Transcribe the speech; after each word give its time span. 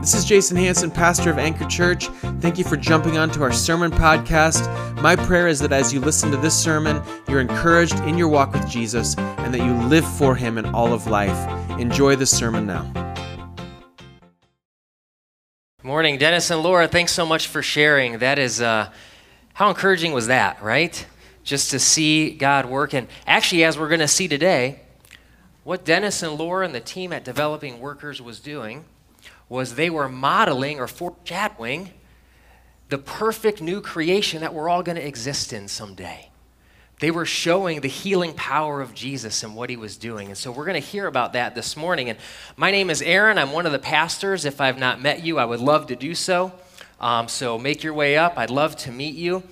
This 0.00 0.14
is 0.14 0.24
Jason 0.24 0.56
Hanson, 0.56 0.90
pastor 0.90 1.30
of 1.30 1.38
Anchor 1.38 1.64
Church. 1.64 2.08
Thank 2.40 2.58
you 2.58 2.64
for 2.64 2.76
jumping 2.76 3.16
onto 3.18 3.42
our 3.42 3.50
sermon 3.50 3.90
podcast. 3.90 4.62
My 5.00 5.16
prayer 5.16 5.48
is 5.48 5.58
that 5.60 5.72
as 5.72 5.92
you 5.92 6.00
listen 6.00 6.30
to 6.30 6.36
this 6.36 6.56
sermon, 6.56 7.02
you're 7.28 7.40
encouraged 7.40 7.98
in 8.00 8.16
your 8.16 8.28
walk 8.28 8.52
with 8.52 8.68
Jesus 8.68 9.16
and 9.18 9.52
that 9.52 9.64
you 9.64 9.72
live 9.88 10.06
for 10.16 10.36
him 10.36 10.58
in 10.58 10.66
all 10.66 10.92
of 10.92 11.06
life. 11.06 11.36
Enjoy 11.80 12.14
the 12.14 12.26
sermon 12.26 12.66
now. 12.66 12.84
Morning, 15.82 16.18
Dennis 16.18 16.50
and 16.50 16.62
Laura. 16.62 16.86
Thanks 16.86 17.12
so 17.12 17.24
much 17.24 17.48
for 17.48 17.62
sharing. 17.62 18.18
That 18.18 18.38
is, 18.38 18.60
uh, 18.60 18.92
how 19.54 19.70
encouraging 19.70 20.12
was 20.12 20.26
that, 20.26 20.62
right? 20.62 21.04
Just 21.42 21.70
to 21.70 21.78
see 21.78 22.30
God 22.30 22.66
work. 22.66 22.92
And 22.92 23.08
actually, 23.26 23.64
as 23.64 23.78
we're 23.78 23.88
going 23.88 24.00
to 24.00 24.08
see 24.08 24.28
today, 24.28 24.80
what 25.64 25.84
Dennis 25.84 26.22
and 26.22 26.34
Laura 26.34 26.64
and 26.64 26.74
the 26.74 26.80
team 26.80 27.12
at 27.12 27.24
Developing 27.24 27.80
Workers 27.80 28.20
was 28.20 28.38
doing 28.38 28.84
was 29.48 29.74
they 29.74 29.90
were 29.90 30.08
modeling 30.08 30.80
or 30.80 30.86
foreshadowing 30.86 31.90
the 32.88 32.98
perfect 32.98 33.60
new 33.60 33.80
creation 33.80 34.40
that 34.40 34.54
we're 34.54 34.68
all 34.68 34.82
going 34.82 34.96
to 34.96 35.06
exist 35.06 35.52
in 35.52 35.68
someday. 35.68 36.30
They 36.98 37.10
were 37.10 37.26
showing 37.26 37.82
the 37.82 37.88
healing 37.88 38.32
power 38.32 38.80
of 38.80 38.94
Jesus 38.94 39.42
and 39.42 39.54
what 39.54 39.68
he 39.68 39.76
was 39.76 39.96
doing. 39.98 40.28
And 40.28 40.38
so 40.38 40.50
we're 40.50 40.64
going 40.64 40.80
to 40.80 40.88
hear 40.88 41.06
about 41.06 41.34
that 41.34 41.54
this 41.54 41.76
morning. 41.76 42.08
And 42.08 42.18
my 42.56 42.70
name 42.70 42.88
is 42.88 43.02
Aaron. 43.02 43.36
I'm 43.36 43.52
one 43.52 43.66
of 43.66 43.72
the 43.72 43.78
pastors. 43.78 44.46
If 44.46 44.62
I've 44.62 44.78
not 44.78 45.02
met 45.02 45.22
you, 45.22 45.38
I 45.38 45.44
would 45.44 45.60
love 45.60 45.88
to 45.88 45.96
do 45.96 46.14
so. 46.14 46.52
Um, 46.98 47.28
so 47.28 47.58
make 47.58 47.82
your 47.82 47.92
way 47.92 48.16
up. 48.16 48.38
I'd 48.38 48.50
love 48.50 48.76
to 48.78 48.92
meet 48.92 49.14
you. 49.14 49.42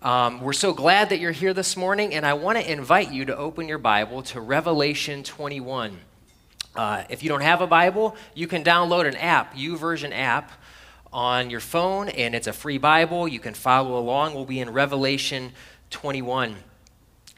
Um, 0.00 0.40
we're 0.40 0.52
so 0.52 0.72
glad 0.72 1.08
that 1.08 1.18
you're 1.18 1.32
here 1.32 1.52
this 1.52 1.76
morning. 1.76 2.14
And 2.14 2.24
I 2.24 2.34
want 2.34 2.58
to 2.58 2.70
invite 2.70 3.10
you 3.10 3.24
to 3.24 3.36
open 3.36 3.66
your 3.66 3.78
Bible 3.78 4.22
to 4.22 4.40
Revelation 4.40 5.24
21. 5.24 5.98
Uh, 6.74 7.04
if 7.10 7.22
you 7.22 7.28
don't 7.28 7.42
have 7.42 7.60
a 7.60 7.66
Bible, 7.66 8.16
you 8.34 8.46
can 8.46 8.64
download 8.64 9.06
an 9.06 9.16
app, 9.16 9.54
YouVersion 9.54 10.12
app, 10.12 10.52
on 11.12 11.50
your 11.50 11.60
phone, 11.60 12.08
and 12.08 12.34
it's 12.34 12.46
a 12.46 12.52
free 12.52 12.78
Bible. 12.78 13.28
You 13.28 13.38
can 13.38 13.52
follow 13.52 13.98
along. 13.98 14.34
We'll 14.34 14.46
be 14.46 14.60
in 14.60 14.70
Revelation 14.70 15.52
21. 15.90 16.56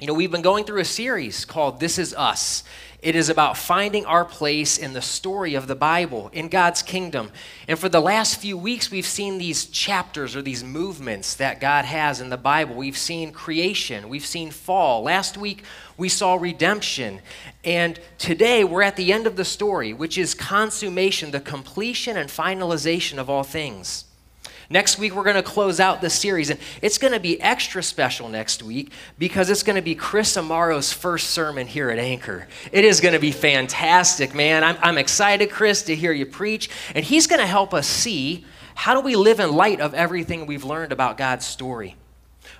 You 0.00 0.08
know, 0.08 0.14
we've 0.14 0.30
been 0.30 0.42
going 0.42 0.64
through 0.64 0.80
a 0.80 0.84
series 0.84 1.44
called 1.44 1.78
This 1.78 1.98
Is 1.98 2.12
Us. 2.14 2.64
It 3.00 3.14
is 3.14 3.28
about 3.28 3.56
finding 3.56 4.04
our 4.06 4.24
place 4.24 4.76
in 4.76 4.92
the 4.92 5.00
story 5.00 5.54
of 5.54 5.68
the 5.68 5.76
Bible, 5.76 6.30
in 6.32 6.48
God's 6.48 6.82
kingdom. 6.82 7.30
And 7.68 7.78
for 7.78 7.88
the 7.88 8.00
last 8.00 8.40
few 8.40 8.58
weeks, 8.58 8.90
we've 8.90 9.06
seen 9.06 9.38
these 9.38 9.66
chapters 9.66 10.34
or 10.34 10.42
these 10.42 10.64
movements 10.64 11.36
that 11.36 11.60
God 11.60 11.84
has 11.84 12.20
in 12.20 12.28
the 12.28 12.36
Bible. 12.36 12.74
We've 12.74 12.98
seen 12.98 13.30
creation, 13.30 14.08
we've 14.08 14.26
seen 14.26 14.50
fall. 14.50 15.04
Last 15.04 15.36
week, 15.36 15.62
we 15.96 16.08
saw 16.08 16.34
redemption. 16.34 17.20
And 17.62 18.00
today, 18.18 18.64
we're 18.64 18.82
at 18.82 18.96
the 18.96 19.12
end 19.12 19.28
of 19.28 19.36
the 19.36 19.44
story, 19.44 19.92
which 19.92 20.18
is 20.18 20.34
consummation, 20.34 21.30
the 21.30 21.38
completion 21.38 22.16
and 22.16 22.28
finalization 22.28 23.18
of 23.18 23.30
all 23.30 23.44
things. 23.44 24.06
Next 24.70 24.98
week, 24.98 25.14
we're 25.14 25.24
going 25.24 25.36
to 25.36 25.42
close 25.42 25.78
out 25.78 26.00
the 26.00 26.08
series, 26.08 26.50
and 26.50 26.58
it's 26.80 26.96
going 26.98 27.12
to 27.12 27.20
be 27.20 27.40
extra 27.40 27.82
special 27.82 28.28
next 28.28 28.62
week 28.62 28.92
because 29.18 29.50
it's 29.50 29.62
going 29.62 29.76
to 29.76 29.82
be 29.82 29.94
Chris 29.94 30.36
Amaro's 30.36 30.92
first 30.92 31.30
sermon 31.30 31.66
here 31.66 31.90
at 31.90 31.98
Anchor. 31.98 32.48
It 32.72 32.84
is 32.84 33.00
going 33.00 33.14
to 33.14 33.20
be 33.20 33.32
fantastic, 33.32 34.34
man. 34.34 34.64
I'm, 34.64 34.76
I'm 34.80 34.98
excited, 34.98 35.50
Chris, 35.50 35.82
to 35.84 35.94
hear 35.94 36.12
you 36.12 36.26
preach, 36.26 36.70
and 36.94 37.04
he's 37.04 37.26
going 37.26 37.40
to 37.40 37.46
help 37.46 37.74
us 37.74 37.86
see 37.86 38.44
how 38.74 38.94
do 38.94 39.00
we 39.00 39.16
live 39.16 39.38
in 39.38 39.52
light 39.52 39.80
of 39.80 39.94
everything 39.94 40.46
we've 40.46 40.64
learned 40.64 40.92
about 40.92 41.18
God's 41.18 41.46
story. 41.46 41.96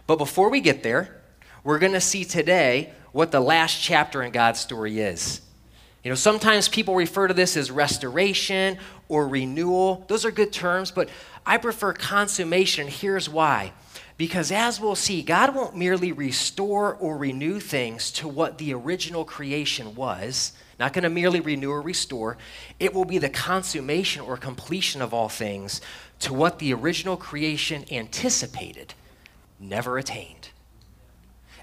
But 0.07 0.17
before 0.17 0.51
we 0.51 0.61
get 0.61 0.83
there, 0.83 1.21
we're 1.65 1.79
going 1.79 1.93
to 1.95 2.01
see 2.01 2.25
today 2.25 2.93
what 3.13 3.33
the 3.33 3.41
last 3.41 3.81
chapter 3.81 4.23
in 4.23 4.31
God's 4.31 4.61
story 4.61 5.01
is. 5.01 5.41
You 6.05 6.11
know, 6.11 6.17
sometimes 6.17 6.69
people 6.69 6.95
refer 6.95 7.29
to 7.29 7.35
this 7.35 7.57
as 7.57 7.71
restoration 7.71 8.77
or 9.09 9.27
renewal. 9.27 10.05
Those 10.07 10.27
are 10.27 10.31
good 10.31 10.53
terms, 10.53 10.91
but 10.91 11.09
I 11.47 11.57
prefer 11.57 11.95
consummation. 11.95 12.89
Here's 12.89 13.29
why. 13.29 13.73
Because 14.19 14.53
as 14.53 14.79
we'll 14.79 14.95
see, 14.95 15.23
God 15.23 15.55
won't 15.55 15.77
merely 15.77 16.13
restore 16.13 16.95
or 16.95 17.17
renew 17.17 17.59
things 17.59 18.13
to 18.13 18.29
what 18.29 18.59
the 18.59 18.75
original 18.75 19.25
creation 19.25 19.95
was, 19.95 20.53
not 20.79 20.93
going 20.93 21.05
to 21.05 21.09
merely 21.09 21.41
renew 21.41 21.71
or 21.71 21.81
restore. 21.81 22.37
It 22.79 22.93
will 22.93 23.07
be 23.07 23.19
the 23.19 23.31
consummation 23.31 24.21
or 24.21 24.37
completion 24.37 25.01
of 25.01 25.15
all 25.15 25.31
things 25.31 25.81
to 26.21 26.35
what 26.35 26.59
the 26.59 26.75
original 26.75 27.17
creation 27.17 27.87
anticipated, 27.91 28.93
never 29.59 29.97
attained. 29.97 30.51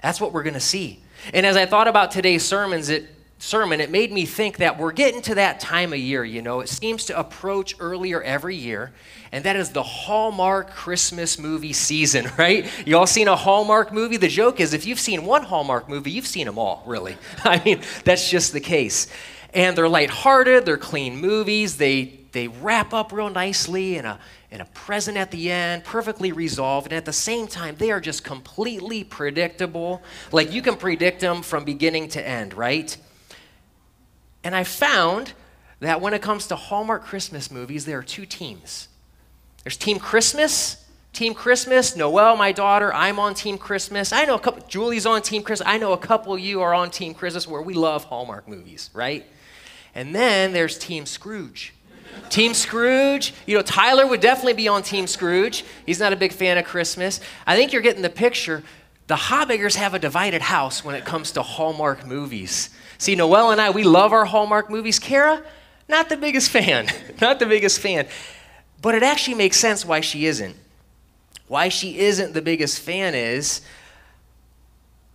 That's 0.02 0.20
what 0.20 0.32
we're 0.32 0.42
going 0.42 0.54
to 0.54 0.60
see. 0.60 1.00
And 1.32 1.46
as 1.46 1.56
I 1.56 1.64
thought 1.64 1.86
about 1.86 2.10
today's 2.10 2.44
sermons, 2.44 2.88
it 2.88 3.08
sermon, 3.42 3.80
it 3.80 3.90
made 3.90 4.12
me 4.12 4.24
think 4.24 4.58
that 4.58 4.78
we're 4.78 4.92
getting 4.92 5.20
to 5.20 5.34
that 5.34 5.58
time 5.58 5.92
of 5.92 5.98
year, 5.98 6.24
you 6.24 6.40
know. 6.40 6.60
It 6.60 6.68
seems 6.68 7.06
to 7.06 7.18
approach 7.18 7.74
earlier 7.80 8.22
every 8.22 8.54
year, 8.54 8.92
and 9.32 9.42
that 9.44 9.56
is 9.56 9.70
the 9.70 9.82
Hallmark 9.82 10.70
Christmas 10.70 11.40
movie 11.40 11.72
season, 11.72 12.30
right? 12.38 12.70
You 12.86 12.96
all 12.96 13.06
seen 13.06 13.26
a 13.26 13.34
Hallmark 13.34 13.92
movie? 13.92 14.16
The 14.16 14.28
joke 14.28 14.60
is 14.60 14.72
if 14.72 14.86
you've 14.86 15.00
seen 15.00 15.24
one 15.24 15.42
Hallmark 15.42 15.88
movie, 15.88 16.12
you've 16.12 16.26
seen 16.26 16.46
them 16.46 16.56
all, 16.56 16.84
really. 16.86 17.16
I 17.44 17.60
mean, 17.64 17.80
that's 18.04 18.30
just 18.30 18.52
the 18.52 18.60
case. 18.60 19.08
And 19.52 19.76
they're 19.76 19.88
lighthearted, 19.88 20.64
they're 20.64 20.78
clean 20.78 21.16
movies, 21.16 21.76
they 21.76 22.20
they 22.30 22.48
wrap 22.48 22.94
up 22.94 23.12
real 23.12 23.28
nicely 23.28 23.96
in 23.96 24.06
a 24.06 24.20
in 24.52 24.60
a 24.60 24.64
present 24.66 25.16
at 25.16 25.32
the 25.32 25.50
end, 25.50 25.82
perfectly 25.82 26.30
resolved, 26.30 26.86
and 26.86 26.94
at 26.94 27.06
the 27.06 27.12
same 27.12 27.48
time, 27.48 27.74
they 27.76 27.90
are 27.90 28.00
just 28.00 28.22
completely 28.22 29.02
predictable. 29.02 30.00
Like 30.30 30.52
you 30.52 30.62
can 30.62 30.76
predict 30.76 31.20
them 31.20 31.42
from 31.42 31.64
beginning 31.64 32.08
to 32.10 32.26
end, 32.26 32.54
right? 32.54 32.96
And 34.44 34.54
I 34.54 34.64
found 34.64 35.32
that 35.80 36.00
when 36.00 36.14
it 36.14 36.22
comes 36.22 36.46
to 36.48 36.56
Hallmark 36.56 37.04
Christmas 37.04 37.50
movies, 37.50 37.84
there 37.84 37.98
are 37.98 38.02
two 38.02 38.26
teams. 38.26 38.88
There's 39.64 39.76
Team 39.76 39.98
Christmas, 39.98 40.84
Team 41.12 41.34
Christmas. 41.34 41.94
Noelle, 41.94 42.36
my 42.36 42.52
daughter, 42.52 42.92
I'm 42.94 43.18
on 43.18 43.34
Team 43.34 43.58
Christmas. 43.58 44.12
I 44.12 44.24
know 44.24 44.34
a 44.34 44.40
couple, 44.40 44.66
Julie's 44.66 45.06
on 45.06 45.22
Team 45.22 45.42
Christmas. 45.42 45.68
I 45.68 45.78
know 45.78 45.92
a 45.92 45.98
couple 45.98 46.34
of 46.34 46.40
you 46.40 46.62
are 46.62 46.74
on 46.74 46.90
Team 46.90 47.14
Christmas 47.14 47.46
where 47.46 47.62
we 47.62 47.74
love 47.74 48.04
Hallmark 48.04 48.48
movies, 48.48 48.90
right? 48.94 49.24
And 49.94 50.14
then 50.14 50.52
there's 50.52 50.78
Team 50.78 51.06
Scrooge. 51.06 51.74
Team 52.28 52.54
Scrooge, 52.54 53.34
you 53.46 53.56
know, 53.56 53.62
Tyler 53.62 54.06
would 54.06 54.20
definitely 54.20 54.54
be 54.54 54.68
on 54.68 54.82
Team 54.82 55.06
Scrooge. 55.06 55.64
He's 55.86 56.00
not 56.00 56.12
a 56.12 56.16
big 56.16 56.32
fan 56.32 56.58
of 56.58 56.64
Christmas. 56.64 57.20
I 57.46 57.56
think 57.56 57.72
you're 57.72 57.82
getting 57.82 58.02
the 58.02 58.10
picture. 58.10 58.62
The 59.06 59.16
Hobbiggers 59.16 59.76
have 59.76 59.94
a 59.94 59.98
divided 59.98 60.42
house 60.42 60.84
when 60.84 60.94
it 60.94 61.04
comes 61.04 61.32
to 61.32 61.42
Hallmark 61.42 62.06
movies. 62.06 62.70
See, 63.02 63.16
Noelle 63.16 63.50
and 63.50 63.60
I, 63.60 63.70
we 63.70 63.82
love 63.82 64.12
our 64.12 64.24
Hallmark 64.24 64.70
movies. 64.70 65.00
Kara, 65.00 65.42
not 65.88 66.08
the 66.08 66.16
biggest 66.16 66.50
fan. 66.50 66.86
not 67.20 67.40
the 67.40 67.46
biggest 67.46 67.80
fan. 67.80 68.06
But 68.80 68.94
it 68.94 69.02
actually 69.02 69.34
makes 69.34 69.56
sense 69.56 69.84
why 69.84 70.02
she 70.02 70.26
isn't. 70.26 70.54
Why 71.48 71.68
she 71.68 71.98
isn't 71.98 72.32
the 72.32 72.40
biggest 72.40 72.78
fan 72.78 73.16
is 73.16 73.62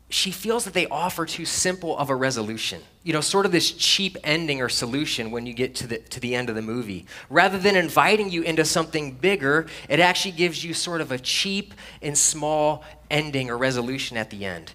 she 0.09 0.31
feels 0.31 0.65
that 0.65 0.73
they 0.73 0.85
offer 0.87 1.25
too 1.25 1.45
simple 1.45 1.97
of 1.97 2.09
a 2.09 2.15
resolution. 2.15 2.81
You 3.05 3.13
know, 3.13 3.21
sort 3.21 3.45
of 3.45 3.53
this 3.53 3.71
cheap 3.71 4.17
ending 4.21 4.61
or 4.61 4.67
solution 4.67 5.31
when 5.31 5.45
you 5.45 5.53
get 5.53 5.73
to 5.75 5.87
the, 5.87 5.99
to 5.99 6.19
the 6.19 6.35
end 6.35 6.49
of 6.49 6.55
the 6.55 6.61
movie. 6.61 7.05
Rather 7.29 7.57
than 7.57 7.77
inviting 7.77 8.29
you 8.29 8.41
into 8.41 8.65
something 8.65 9.13
bigger, 9.13 9.65
it 9.87 10.01
actually 10.01 10.33
gives 10.33 10.61
you 10.61 10.73
sort 10.73 10.99
of 10.99 11.13
a 11.13 11.17
cheap 11.17 11.73
and 12.01 12.17
small 12.17 12.83
ending 13.09 13.49
or 13.49 13.57
resolution 13.57 14.17
at 14.17 14.29
the 14.29 14.43
end. 14.43 14.73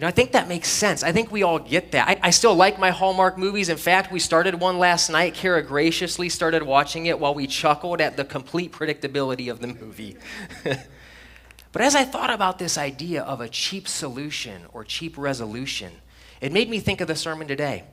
You 0.00 0.06
know, 0.06 0.08
I 0.08 0.12
think 0.12 0.32
that 0.32 0.48
makes 0.48 0.70
sense. 0.70 1.02
I 1.02 1.12
think 1.12 1.30
we 1.30 1.42
all 1.42 1.58
get 1.58 1.92
that. 1.92 2.08
I, 2.08 2.28
I, 2.28 2.30
still 2.30 2.54
like 2.54 2.78
my 2.78 2.88
Hallmark 2.88 3.36
movies. 3.36 3.68
In 3.68 3.76
fact, 3.76 4.10
we 4.10 4.18
started 4.18 4.54
one 4.54 4.78
last 4.78 5.10
night. 5.10 5.34
Kara 5.34 5.62
graciously 5.62 6.30
started 6.30 6.62
watching 6.62 7.04
it 7.04 7.20
while 7.20 7.34
we 7.34 7.46
chuckled 7.46 8.00
at 8.00 8.16
the 8.16 8.24
complete 8.24 8.72
predictability 8.72 9.50
of 9.50 9.60
the 9.60 9.66
movie. 9.66 10.16
but 10.64 11.82
as 11.82 11.94
I 11.94 12.04
thought 12.04 12.30
about 12.30 12.58
this 12.58 12.78
idea 12.78 13.20
of 13.22 13.42
a 13.42 13.48
cheap 13.50 13.86
solution 13.86 14.62
or 14.72 14.84
cheap 14.84 15.18
resolution, 15.18 15.92
it 16.40 16.50
made 16.50 16.70
me 16.70 16.80
think 16.80 17.02
of 17.02 17.06
the 17.06 17.14
sermon 17.14 17.46
today. 17.46 17.84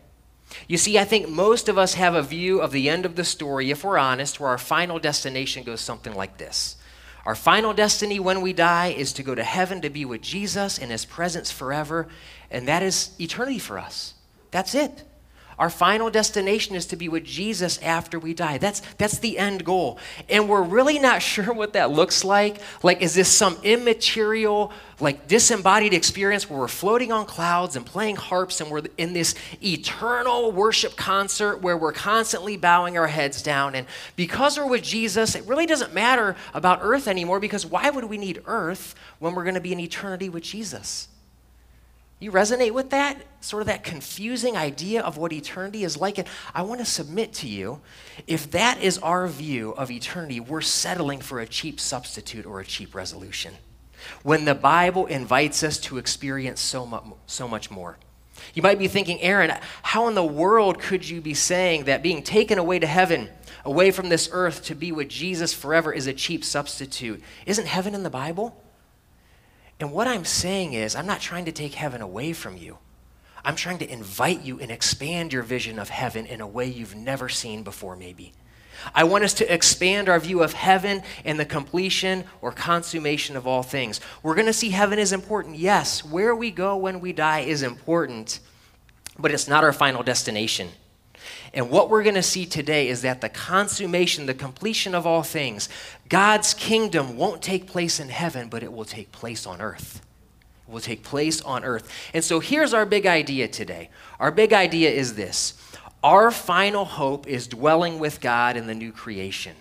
You 0.70 0.78
see, 0.78 0.98
I 0.98 1.04
think 1.04 1.28
most 1.28 1.68
of 1.68 1.78
us 1.78 1.96
have 1.96 2.16
a 2.16 2.22
view 2.22 2.62
of 2.62 2.72
the 2.72 2.88
end 2.88 3.06
of 3.06 3.18
the 3.18 3.26
story, 3.26 3.70
if 3.70 3.84
we're 3.84 3.98
honest, 3.98 4.40
where 4.40 4.52
our 4.52 4.58
final 4.58 4.98
destination 4.98 5.66
goes 5.66 5.82
something 5.82 6.16
like 6.16 6.38
this 6.38 6.77
our 7.28 7.36
final 7.36 7.74
destiny 7.74 8.22
when 8.22 8.40
we 8.40 8.54
die 8.54 8.88
is 8.88 9.12
to 9.12 9.22
go 9.22 9.36
to 9.36 9.44
heaven 9.44 9.82
to 9.82 9.90
be 9.90 10.06
with 10.06 10.22
Jesus 10.22 10.78
in 10.78 10.90
his 10.90 11.04
presence 11.04 11.52
forever, 11.52 12.08
and 12.50 12.70
that 12.70 12.82
is 12.82 13.12
eternity 13.20 13.60
for 13.60 13.78
us. 13.78 14.14
That's 14.50 14.74
it. 14.74 15.04
Our 15.60 15.72
final 15.72 16.12
destination 16.12 16.76
is 16.76 16.86
to 16.88 16.96
be 16.96 17.10
with 17.10 17.24
Jesus 17.24 17.80
after 17.80 18.20
we 18.20 18.36
die. 18.36 18.60
That's, 18.60 18.82
that's 19.00 19.18
the 19.18 19.40
end 19.40 19.66
goal. 19.66 19.98
And 20.30 20.48
we're 20.48 20.62
really 20.62 21.00
not 21.00 21.22
sure 21.24 21.52
what 21.52 21.74
that 21.74 21.90
looks 21.90 22.24
like. 22.24 22.58
Like, 22.84 23.02
is 23.02 23.16
this 23.16 23.28
some 23.28 23.58
immaterial, 23.64 24.72
like 25.00 25.28
disembodied 25.28 25.96
experience 25.96 26.48
where 26.48 26.60
we're 26.60 26.68
floating 26.68 27.12
on 27.12 27.26
clouds 27.26 27.76
and 27.76 27.84
playing 27.84 28.18
harps 28.18 28.62
and 28.62 28.70
we're 28.70 28.84
in 28.98 29.14
this 29.14 29.34
eternal 29.64 30.52
worship 30.52 30.96
concert 30.96 31.62
where 31.62 31.78
we're 31.78 31.92
constantly 31.92 32.56
bowing 32.56 32.96
our 32.96 33.08
heads 33.08 33.42
down? 33.42 33.74
And 33.74 33.88
because 34.16 34.58
we're 34.58 34.70
with 34.70 34.84
Jesus, 34.84 35.34
it 35.34 35.44
really 35.46 35.66
doesn't 35.66 35.92
matter 35.92 36.36
about 36.54 36.80
earth 36.84 37.08
anymore 37.08 37.40
because 37.40 37.66
why 37.66 37.90
would 37.90 38.06
we 38.06 38.20
need 38.20 38.44
earth 38.46 38.94
when 39.18 39.34
we're 39.34 39.44
going 39.44 39.56
to 39.56 39.62
be 39.62 39.74
in 39.74 39.80
eternity 39.80 40.30
with 40.30 40.44
Jesus? 40.44 41.08
You 42.20 42.32
resonate 42.32 42.72
with 42.72 42.90
that? 42.90 43.22
Sort 43.42 43.62
of 43.62 43.68
that 43.68 43.84
confusing 43.84 44.58
idea 44.58 45.02
of 45.02 45.18
what 45.18 45.32
eternity 45.32 45.84
is 45.84 45.98
like. 45.98 46.18
And 46.18 46.28
I 46.54 46.64
want 46.64 46.80
to 46.80 46.86
submit 46.86 47.34
to 47.36 47.48
you 47.48 47.80
if 48.26 48.50
that 48.52 48.82
is 48.82 48.98
our 49.00 49.28
view 49.28 49.72
of 49.72 49.92
eternity, 49.92 50.40
we're 50.40 50.62
settling 50.62 51.20
for 51.20 51.40
a 51.40 51.48
cheap 51.48 51.80
substitute 51.80 52.46
or 52.46 52.60
a 52.60 52.66
cheap 52.66 52.96
resolution. 52.96 53.54
When 54.24 54.46
the 54.46 54.56
Bible 54.56 55.06
invites 55.06 55.64
us 55.64 55.78
to 55.82 55.98
experience 55.98 56.60
so 56.60 56.86
much, 56.86 57.04
so 57.28 57.48
much 57.48 57.70
more. 57.70 57.98
You 58.54 58.62
might 58.62 58.80
be 58.80 58.88
thinking, 58.88 59.22
Aaron, 59.22 59.52
how 59.84 60.08
in 60.08 60.16
the 60.16 60.24
world 60.24 60.80
could 60.80 61.08
you 61.08 61.22
be 61.22 61.34
saying 61.34 61.86
that 61.86 62.04
being 62.04 62.24
taken 62.24 62.58
away 62.58 62.80
to 62.80 62.88
heaven, 62.88 63.30
away 63.66 63.92
from 63.92 64.10
this 64.10 64.30
earth 64.32 64.64
to 64.66 64.76
be 64.76 64.92
with 64.92 65.10
Jesus 65.10 65.54
forever, 65.54 65.92
is 65.92 66.08
a 66.08 66.14
cheap 66.14 66.44
substitute? 66.44 67.22
Isn't 67.46 67.68
heaven 67.68 67.94
in 67.94 68.04
the 68.04 68.10
Bible? 68.10 68.64
And 69.80 69.92
what 69.92 70.08
I'm 70.08 70.26
saying 70.26 70.74
is, 70.74 70.96
I'm 70.96 71.06
not 71.06 71.22
trying 71.22 71.46
to 71.46 71.52
take 71.52 71.76
heaven 71.76 72.02
away 72.02 72.34
from 72.34 72.58
you. 72.58 72.78
I'm 73.46 73.56
trying 73.56 73.78
to 73.80 73.92
invite 73.92 74.42
you 74.42 74.60
and 74.60 74.72
expand 74.72 75.32
your 75.32 75.44
vision 75.44 75.80
of 75.80 75.90
heaven 75.90 76.26
in 76.26 76.42
a 76.42 76.48
way 76.48 76.66
you've 76.68 76.96
never 76.96 77.30
seen 77.30 77.64
before, 77.64 77.96
maybe. 77.96 78.34
I 78.94 79.04
want 79.04 79.24
us 79.24 79.34
to 79.36 79.54
expand 79.54 80.10
our 80.10 80.20
view 80.20 80.44
of 80.44 80.54
heaven 80.54 81.02
and 81.26 81.40
the 81.40 81.46
completion 81.46 82.26
or 82.42 82.52
consummation 82.52 83.36
of 83.36 83.48
all 83.48 83.64
things. 83.64 84.02
We're 84.24 84.36
going 84.36 84.48
to 84.48 84.54
see 84.54 84.70
heaven 84.70 85.00
is 85.00 85.14
important. 85.14 85.58
Yes, 85.58 86.04
where 86.04 86.36
we 86.36 86.52
go 86.52 86.78
when 86.78 87.00
we 87.00 87.14
die 87.14 87.40
is 87.40 87.64
important, 87.64 88.40
but 89.18 89.32
it's 89.32 89.48
not 89.48 89.64
our 89.64 89.74
final 89.74 90.04
destination. 90.04 90.70
And 91.54 91.70
what 91.70 91.90
we're 91.90 92.04
going 92.04 92.16
to 92.16 92.24
see 92.24 92.46
today 92.46 92.90
is 92.90 93.02
that 93.02 93.22
the 93.22 93.30
consummation, 93.30 94.26
the 94.26 94.34
completion 94.34 94.94
of 94.94 95.08
all 95.08 95.24
things, 95.24 95.70
God's 96.10 96.54
kingdom 96.54 97.18
won't 97.18 97.42
take 97.42 97.68
place 97.68 98.00
in 98.00 98.10
heaven, 98.10 98.50
but 98.50 98.64
it 98.64 98.72
will 98.72 98.86
take 98.86 99.12
place 99.12 99.46
on 99.46 99.62
earth. 99.62 100.02
It 100.68 100.72
will 100.72 100.82
take 100.82 101.04
place 101.04 101.42
on 101.42 101.64
earth. 101.64 101.90
And 102.14 102.24
so 102.24 102.40
here's 102.40 102.74
our 102.74 102.86
big 102.86 103.06
idea 103.06 103.48
today. 103.48 103.90
Our 104.20 104.32
big 104.32 104.54
idea 104.54 104.90
is 104.90 105.16
this 105.16 105.54
our 106.04 106.32
final 106.32 106.86
hope 106.86 107.28
is 107.28 107.48
dwelling 107.48 108.00
with 108.00 108.22
God 108.22 108.56
in 108.56 108.68
the 108.68 108.76
new 108.76 108.92
creation. 108.92 109.56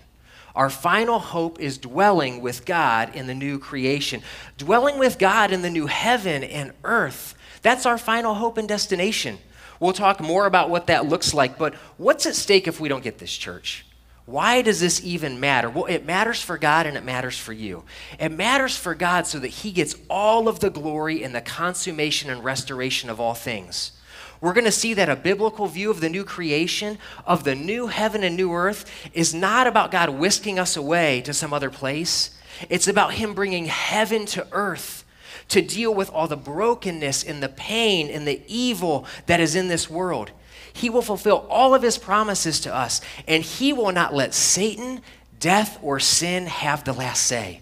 Our 0.55 0.69
final 0.69 1.19
hope 1.19 1.59
is 1.59 1.77
dwelling 1.77 2.41
with 2.41 2.65
God 2.65 3.15
in 3.15 3.27
the 3.27 3.35
new 3.35 3.59
creation, 3.59 4.23
dwelling 4.57 4.97
with 4.97 5.19
God 5.19 5.51
in 5.51 5.61
the 5.61 5.69
new 5.69 5.85
heaven 5.85 6.43
and 6.43 6.71
earth. 6.83 7.35
That's 7.61 7.85
our 7.85 7.97
final 7.97 8.33
hope 8.33 8.57
and 8.57 8.67
destination. 8.67 9.37
We'll 9.79 9.93
talk 9.93 10.19
more 10.19 10.45
about 10.45 10.69
what 10.69 10.87
that 10.87 11.05
looks 11.05 11.33
like, 11.33 11.57
but 11.57 11.75
what's 11.97 12.25
at 12.25 12.35
stake 12.35 12.67
if 12.67 12.79
we 12.79 12.89
don't 12.89 13.03
get 13.03 13.19
this 13.19 13.35
church? 13.35 13.85
Why 14.25 14.61
does 14.61 14.81
this 14.81 15.01
even 15.05 15.39
matter? 15.39 15.69
Well, 15.69 15.85
it 15.85 16.05
matters 16.05 16.41
for 16.41 16.57
God 16.57 16.85
and 16.85 16.97
it 16.97 17.05
matters 17.05 17.37
for 17.37 17.53
you. 17.53 17.85
It 18.19 18.31
matters 18.31 18.75
for 18.75 18.93
God 18.93 19.25
so 19.25 19.39
that 19.39 19.47
He 19.47 19.71
gets 19.71 19.95
all 20.09 20.49
of 20.49 20.59
the 20.59 20.69
glory 20.69 21.23
in 21.23 21.31
the 21.31 21.39
consummation 21.39 22.29
and 22.29 22.43
restoration 22.43 23.09
of 23.09 23.21
all 23.21 23.33
things. 23.33 23.93
We're 24.41 24.53
going 24.53 24.65
to 24.65 24.71
see 24.71 24.93
that 24.95 25.07
a 25.07 25.15
biblical 25.15 25.67
view 25.67 25.89
of 25.89 26.01
the 26.01 26.09
new 26.09 26.25
creation, 26.25 26.97
of 27.25 27.45
the 27.45 27.55
new 27.55 27.87
heaven 27.87 28.21
and 28.23 28.35
new 28.35 28.51
earth, 28.51 28.85
is 29.13 29.33
not 29.33 29.65
about 29.65 29.91
God 29.91 30.09
whisking 30.09 30.59
us 30.59 30.75
away 30.75 31.21
to 31.21 31.33
some 31.33 31.53
other 31.53 31.69
place. 31.69 32.37
It's 32.69 32.87
about 32.89 33.13
Him 33.13 33.33
bringing 33.33 33.67
heaven 33.67 34.25
to 34.27 34.45
earth 34.51 35.05
to 35.49 35.61
deal 35.61 35.93
with 35.93 36.09
all 36.09 36.27
the 36.27 36.37
brokenness 36.37 37.23
and 37.23 37.41
the 37.41 37.49
pain 37.49 38.09
and 38.09 38.27
the 38.27 38.41
evil 38.47 39.05
that 39.27 39.39
is 39.39 39.55
in 39.55 39.67
this 39.67 39.89
world. 39.89 40.31
He 40.73 40.89
will 40.89 41.01
fulfill 41.01 41.47
all 41.49 41.73
of 41.73 41.81
his 41.81 41.97
promises 41.97 42.59
to 42.61 42.73
us, 42.73 43.01
and 43.27 43.43
he 43.43 43.73
will 43.73 43.91
not 43.91 44.13
let 44.13 44.33
Satan, 44.33 45.01
death, 45.39 45.79
or 45.81 45.99
sin 45.99 46.45
have 46.45 46.83
the 46.83 46.93
last 46.93 47.23
say. 47.23 47.61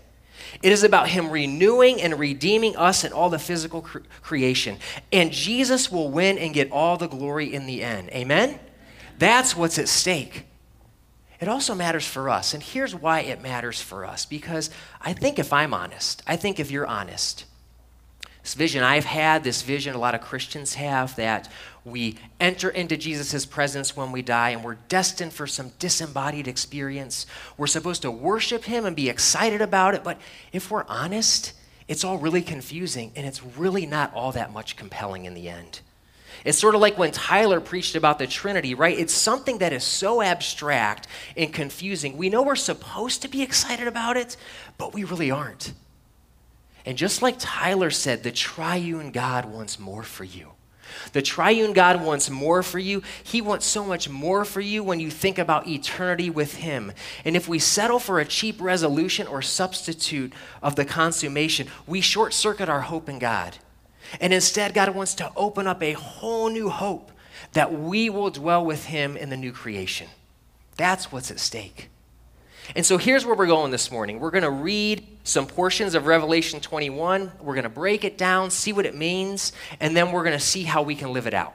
It 0.61 0.71
is 0.71 0.83
about 0.83 1.09
him 1.09 1.29
renewing 1.29 2.01
and 2.01 2.19
redeeming 2.19 2.75
us 2.75 3.03
and 3.03 3.13
all 3.13 3.29
the 3.29 3.39
physical 3.39 3.81
cre- 3.81 3.99
creation. 4.21 4.77
And 5.11 5.31
Jesus 5.31 5.91
will 5.91 6.09
win 6.09 6.37
and 6.37 6.53
get 6.53 6.71
all 6.71 6.97
the 6.97 7.07
glory 7.07 7.53
in 7.53 7.65
the 7.65 7.83
end. 7.83 8.09
Amen? 8.09 8.59
That's 9.17 9.55
what's 9.55 9.77
at 9.79 9.87
stake. 9.87 10.45
It 11.39 11.47
also 11.47 11.75
matters 11.75 12.07
for 12.07 12.29
us. 12.29 12.53
And 12.53 12.63
here's 12.63 12.95
why 12.95 13.21
it 13.21 13.41
matters 13.41 13.81
for 13.81 14.05
us 14.05 14.25
because 14.25 14.69
I 15.01 15.13
think 15.13 15.39
if 15.39 15.51
I'm 15.51 15.73
honest, 15.73 16.23
I 16.25 16.37
think 16.37 16.59
if 16.59 16.71
you're 16.71 16.87
honest, 16.87 17.45
this 18.45 18.53
vision 18.53 18.83
I've 18.83 19.05
had, 19.05 19.43
this 19.43 19.63
vision 19.63 19.95
a 19.95 19.97
lot 19.97 20.13
of 20.13 20.21
Christians 20.21 20.75
have, 20.75 21.15
that 21.15 21.51
we 21.83 22.15
enter 22.39 22.69
into 22.69 22.95
Jesus' 22.95 23.43
presence 23.43 23.97
when 23.97 24.11
we 24.11 24.21
die 24.21 24.51
and 24.51 24.63
we're 24.63 24.77
destined 24.87 25.33
for 25.33 25.47
some 25.47 25.71
disembodied 25.79 26.47
experience. 26.47 27.25
We're 27.57 27.65
supposed 27.65 28.03
to 28.03 28.11
worship 28.11 28.65
Him 28.65 28.85
and 28.85 28.95
be 28.95 29.09
excited 29.09 29.61
about 29.61 29.95
it, 29.95 30.03
but 30.03 30.19
if 30.53 30.69
we're 30.69 30.85
honest, 30.87 31.53
it's 31.87 32.03
all 32.03 32.19
really 32.19 32.43
confusing 32.43 33.11
and 33.15 33.25
it's 33.25 33.43
really 33.43 33.87
not 33.87 34.13
all 34.13 34.31
that 34.33 34.53
much 34.53 34.75
compelling 34.75 35.25
in 35.25 35.33
the 35.33 35.49
end. 35.49 35.79
It's 36.43 36.59
sort 36.59 36.75
of 36.75 36.81
like 36.81 36.99
when 36.99 37.09
Tyler 37.09 37.59
preached 37.59 37.95
about 37.95 38.19
the 38.19 38.27
Trinity, 38.27 38.75
right? 38.75 38.95
It's 38.95 39.11
something 39.11 39.57
that 39.57 39.73
is 39.73 39.83
so 39.83 40.21
abstract 40.21 41.07
and 41.35 41.51
confusing. 41.51 42.15
We 42.15 42.29
know 42.29 42.43
we're 42.43 42.55
supposed 42.55 43.23
to 43.23 43.27
be 43.27 43.41
excited 43.41 43.87
about 43.87 44.17
it, 44.17 44.37
but 44.77 44.93
we 44.93 45.03
really 45.03 45.31
aren't. 45.31 45.73
And 46.85 46.97
just 46.97 47.21
like 47.21 47.35
Tyler 47.39 47.89
said, 47.89 48.23
the 48.23 48.31
triune 48.31 49.11
God 49.11 49.45
wants 49.45 49.79
more 49.79 50.03
for 50.03 50.23
you. 50.23 50.51
The 51.13 51.21
triune 51.21 51.73
God 51.73 52.03
wants 52.03 52.29
more 52.29 52.61
for 52.63 52.79
you. 52.79 53.01
He 53.23 53.41
wants 53.41 53.65
so 53.65 53.83
much 53.83 54.07
more 54.07 54.45
for 54.45 54.61
you 54.61 54.83
when 54.83 54.99
you 54.99 55.09
think 55.09 55.37
about 55.37 55.67
eternity 55.67 56.29
with 56.29 56.55
Him. 56.55 56.91
And 57.23 57.35
if 57.35 57.47
we 57.47 57.59
settle 57.59 57.99
for 57.99 58.19
a 58.19 58.25
cheap 58.25 58.61
resolution 58.61 59.27
or 59.27 59.41
substitute 59.41 60.33
of 60.61 60.75
the 60.75 60.85
consummation, 60.85 61.67
we 61.87 62.01
short 62.01 62.33
circuit 62.33 62.69
our 62.69 62.81
hope 62.81 63.09
in 63.09 63.19
God. 63.19 63.57
And 64.21 64.31
instead, 64.31 64.73
God 64.73 64.93
wants 64.93 65.15
to 65.15 65.31
open 65.35 65.67
up 65.67 65.81
a 65.81 65.93
whole 65.93 66.49
new 66.49 66.69
hope 66.69 67.11
that 67.53 67.73
we 67.73 68.09
will 68.09 68.29
dwell 68.29 68.63
with 68.63 68.85
Him 68.85 69.17
in 69.17 69.29
the 69.29 69.37
new 69.37 69.51
creation. 69.51 70.07
That's 70.77 71.11
what's 71.11 71.31
at 71.31 71.39
stake. 71.39 71.89
And 72.75 72.85
so 72.85 72.97
here's 72.97 73.25
where 73.25 73.35
we're 73.35 73.47
going 73.47 73.71
this 73.71 73.91
morning. 73.91 74.19
We're 74.19 74.31
going 74.31 74.43
to 74.43 74.49
read 74.49 75.05
some 75.23 75.45
portions 75.45 75.93
of 75.93 76.07
Revelation 76.07 76.59
21. 76.59 77.31
We're 77.41 77.53
going 77.53 77.63
to 77.63 77.69
break 77.69 78.03
it 78.03 78.17
down, 78.17 78.49
see 78.49 78.73
what 78.73 78.85
it 78.85 78.95
means, 78.95 79.51
and 79.79 79.95
then 79.95 80.11
we're 80.11 80.23
going 80.23 80.37
to 80.37 80.43
see 80.43 80.63
how 80.63 80.81
we 80.81 80.95
can 80.95 81.13
live 81.13 81.27
it 81.27 81.33
out. 81.33 81.53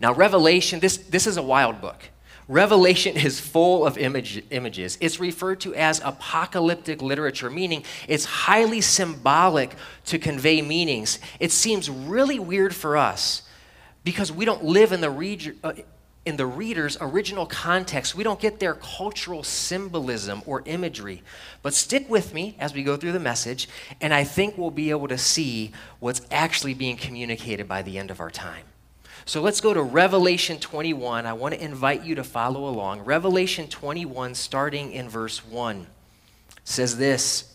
Now, 0.00 0.14
Revelation, 0.14 0.80
this, 0.80 0.96
this 0.96 1.26
is 1.26 1.36
a 1.36 1.42
wild 1.42 1.80
book. 1.80 2.02
Revelation 2.48 3.16
is 3.26 3.40
full 3.40 3.86
of 3.86 3.98
image, 3.98 4.42
images. 4.50 4.96
It's 5.00 5.20
referred 5.20 5.60
to 5.60 5.74
as 5.74 6.00
apocalyptic 6.04 7.02
literature, 7.02 7.50
meaning 7.50 7.84
it's 8.08 8.24
highly 8.24 8.80
symbolic 8.80 9.74
to 10.06 10.18
convey 10.18 10.62
meanings. 10.62 11.18
It 11.40 11.52
seems 11.52 11.90
really 11.90 12.38
weird 12.38 12.74
for 12.74 12.96
us 12.96 13.42
because 14.04 14.30
we 14.30 14.44
don't 14.44 14.64
live 14.64 14.92
in 14.92 15.00
the 15.00 15.10
region. 15.10 15.58
Uh, 15.64 15.72
in 16.26 16.36
the 16.36 16.44
reader's 16.44 16.98
original 17.00 17.46
context. 17.46 18.16
We 18.16 18.24
don't 18.24 18.40
get 18.40 18.58
their 18.58 18.74
cultural 18.74 19.44
symbolism 19.44 20.42
or 20.44 20.62
imagery. 20.66 21.22
But 21.62 21.72
stick 21.72 22.10
with 22.10 22.34
me 22.34 22.56
as 22.58 22.74
we 22.74 22.82
go 22.82 22.96
through 22.96 23.12
the 23.12 23.20
message, 23.20 23.68
and 24.00 24.12
I 24.12 24.24
think 24.24 24.58
we'll 24.58 24.72
be 24.72 24.90
able 24.90 25.08
to 25.08 25.16
see 25.18 25.70
what's 26.00 26.20
actually 26.30 26.74
being 26.74 26.96
communicated 26.96 27.68
by 27.68 27.82
the 27.82 27.96
end 27.96 28.10
of 28.10 28.20
our 28.20 28.30
time. 28.30 28.64
So 29.24 29.40
let's 29.40 29.60
go 29.60 29.72
to 29.72 29.82
Revelation 29.82 30.58
21. 30.58 31.26
I 31.26 31.32
want 31.32 31.54
to 31.54 31.64
invite 31.64 32.04
you 32.04 32.16
to 32.16 32.24
follow 32.24 32.68
along. 32.68 33.00
Revelation 33.00 33.68
21, 33.68 34.34
starting 34.34 34.92
in 34.92 35.08
verse 35.08 35.44
1, 35.44 35.86
says 36.64 36.96
this 36.96 37.54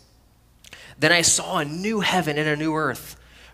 Then 0.97 1.11
I 1.11 1.21
saw 1.21 1.59
a 1.59 1.65
new 1.65 1.99
heaven 1.99 2.37
and 2.37 2.47
a 2.47 2.55
new 2.55 2.73
earth. 2.73 3.17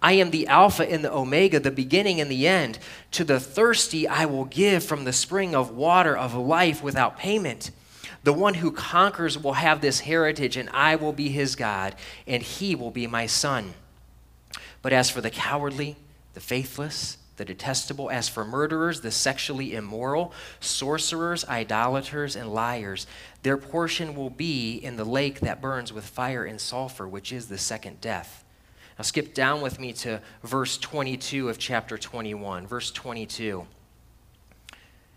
I 0.00 0.12
am 0.12 0.30
the 0.30 0.46
Alpha 0.46 0.88
and 0.88 1.04
the 1.04 1.12
Omega, 1.12 1.58
the 1.58 1.70
beginning 1.70 2.20
and 2.20 2.30
the 2.30 2.46
end. 2.46 2.78
To 3.12 3.24
the 3.24 3.40
thirsty, 3.40 4.06
I 4.06 4.26
will 4.26 4.44
give 4.44 4.84
from 4.84 5.04
the 5.04 5.12
spring 5.12 5.54
of 5.54 5.72
water 5.72 6.16
of 6.16 6.34
life 6.34 6.82
without 6.82 7.18
payment. 7.18 7.72
The 8.22 8.32
one 8.32 8.54
who 8.54 8.70
conquers 8.70 9.38
will 9.38 9.54
have 9.54 9.80
this 9.80 10.00
heritage, 10.00 10.56
and 10.56 10.68
I 10.70 10.96
will 10.96 11.12
be 11.12 11.28
his 11.30 11.56
God, 11.56 11.94
and 12.26 12.42
he 12.42 12.74
will 12.74 12.90
be 12.90 13.06
my 13.06 13.26
son. 13.26 13.74
But 14.82 14.92
as 14.92 15.10
for 15.10 15.20
the 15.20 15.30
cowardly, 15.30 15.96
the 16.34 16.40
faithless, 16.40 17.18
the 17.36 17.44
detestable, 17.44 18.10
as 18.10 18.28
for 18.28 18.44
murderers, 18.44 19.00
the 19.00 19.10
sexually 19.10 19.74
immoral, 19.74 20.32
sorcerers, 20.60 21.44
idolaters, 21.48 22.36
and 22.36 22.52
liars, 22.52 23.06
their 23.42 23.56
portion 23.56 24.14
will 24.14 24.30
be 24.30 24.74
in 24.76 24.96
the 24.96 25.04
lake 25.04 25.40
that 25.40 25.60
burns 25.60 25.92
with 25.92 26.04
fire 26.04 26.44
and 26.44 26.60
sulfur, 26.60 27.08
which 27.08 27.32
is 27.32 27.48
the 27.48 27.58
second 27.58 28.00
death. 28.00 28.44
Now, 28.98 29.04
skip 29.04 29.32
down 29.32 29.60
with 29.60 29.78
me 29.78 29.92
to 29.94 30.20
verse 30.42 30.76
22 30.76 31.48
of 31.48 31.58
chapter 31.58 31.96
21. 31.96 32.66
Verse 32.66 32.90
22. 32.90 33.64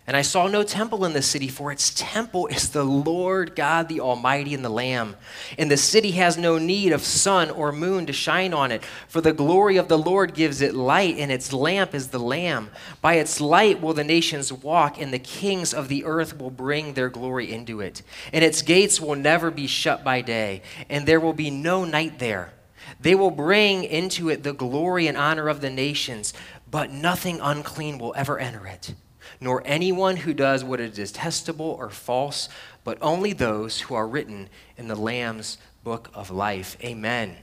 And 0.08 0.18
I 0.18 0.24
saw 0.24 0.48
no 0.48 0.64
temple 0.64 1.06
in 1.06 1.14
the 1.14 1.22
city, 1.22 1.48
for 1.48 1.72
its 1.72 1.94
temple 1.96 2.48
is 2.48 2.72
the 2.72 2.84
Lord 2.84 3.56
God, 3.56 3.88
the 3.88 4.02
Almighty, 4.02 4.54
and 4.54 4.66
the 4.66 4.70
Lamb. 4.70 5.16
And 5.58 5.70
the 5.70 5.78
city 5.78 6.12
has 6.12 6.38
no 6.38 6.58
need 6.58 6.92
of 6.92 7.02
sun 7.04 7.50
or 7.50 7.72
moon 7.72 8.08
to 8.08 8.14
shine 8.14 8.54
on 8.54 8.72
it, 8.72 8.84
for 9.08 9.22
the 9.22 9.32
glory 9.32 9.78
of 9.78 9.88
the 9.88 9.98
Lord 9.98 10.34
gives 10.34 10.62
it 10.62 10.76
light, 10.76 11.18
and 11.18 11.32
its 11.32 11.54
lamp 11.54 11.96
is 11.96 12.10
the 12.10 12.20
Lamb. 12.20 12.72
By 13.00 13.16
its 13.16 13.40
light 13.40 13.80
will 13.80 13.94
the 13.94 14.04
nations 14.04 14.52
walk, 14.52 15.00
and 15.00 15.14
the 15.14 15.20
kings 15.20 15.74
of 15.74 15.88
the 15.88 16.04
earth 16.04 16.38
will 16.38 16.52
bring 16.52 16.94
their 16.94 17.10
glory 17.10 17.52
into 17.52 17.80
it. 17.80 18.02
And 18.34 18.44
its 18.44 18.64
gates 18.64 19.00
will 19.00 19.16
never 19.16 19.50
be 19.50 19.68
shut 19.68 20.04
by 20.04 20.22
day, 20.22 20.64
and 20.90 21.08
there 21.08 21.20
will 21.20 21.34
be 21.34 21.52
no 21.52 21.86
night 21.86 22.20
there. 22.20 22.54
They 23.00 23.16
will 23.16 23.32
bring 23.32 23.84
into 23.84 24.30
it 24.30 24.44
the 24.44 24.54
glory 24.54 25.08
and 25.08 25.18
honor 25.18 25.50
of 25.50 25.62
the 25.62 25.70
nations, 25.70 26.34
but 26.70 26.92
nothing 26.92 27.40
unclean 27.42 27.98
will 27.98 28.14
ever 28.16 28.40
enter 28.40 28.66
it 28.68 28.94
nor 29.42 29.64
anyone 29.66 30.18
who 30.18 30.34
does 30.34 30.64
what 30.64 30.80
is 30.80 30.96
detestable 30.96 31.76
or 31.80 31.90
false, 31.90 32.48
but 32.84 32.98
only 33.02 33.34
those 33.34 33.82
who 33.82 33.96
are 33.96 34.08
written 34.08 34.48
in 34.78 34.88
the 34.88 34.96
Lamb's 34.96 35.58
book 35.84 36.10
of 36.14 36.30
life. 36.30 36.78
Amen. 36.84 37.36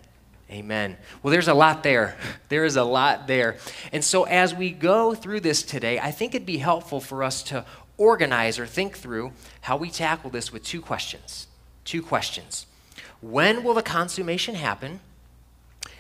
Amen. 0.50 0.97
Well, 1.23 1.33
there's 1.33 1.49
a 1.49 1.54
lot 1.54 1.83
there. 1.83 2.16
There 2.49 2.64
is 2.64 2.76
a 2.76 2.85
lot 2.85 3.26
there. 3.26 3.59
And 3.92 4.02
so, 4.02 4.25
as 4.25 4.54
we 4.54 4.71
go 4.71 5.14
through 5.14 5.40
this 5.40 5.62
today, 5.62 5.99
I 5.99 6.11
think 6.11 6.35
it'd 6.35 6.47
be 6.47 6.57
helpful 6.57 6.99
for 6.99 7.23
us 7.23 7.42
to 7.45 7.66
organize 7.99 8.59
or 8.59 8.66
think 8.66 8.97
through 8.97 9.33
how 9.61 9.76
we 9.76 9.90
tackle 9.90 10.30
this 10.30 10.50
with 10.50 10.64
two 10.64 10.80
questions. 10.80 11.47
Two 11.85 12.00
questions. 12.00 12.64
When 13.21 13.62
will 13.62 13.75
the 13.75 13.83
consummation 13.83 14.54
happen? 14.54 15.00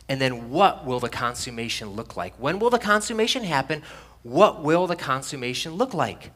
And 0.08 0.20
then, 0.20 0.50
what 0.50 0.86
will 0.86 1.00
the 1.00 1.10
consummation 1.10 1.90
look 1.90 2.16
like? 2.16 2.34
When 2.38 2.58
will 2.58 2.70
the 2.70 2.78
consummation 2.78 3.44
happen? 3.44 3.82
what 4.22 4.62
will 4.62 4.86
the 4.86 4.96
consummation 4.96 5.74
look 5.74 5.94
like? 5.94 6.30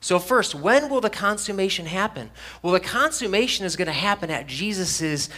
So, 0.00 0.18
first, 0.18 0.54
when 0.54 0.90
will 0.90 1.00
the 1.00 1.10
consummation 1.10 1.86
happen? 1.86 2.30
Well, 2.62 2.72
the 2.72 2.80
consummation 2.80 3.64
is 3.64 3.76
going 3.76 3.86
to 3.86 3.92
happen 3.92 4.30
at 4.30 4.46
Jesus' 4.46 5.30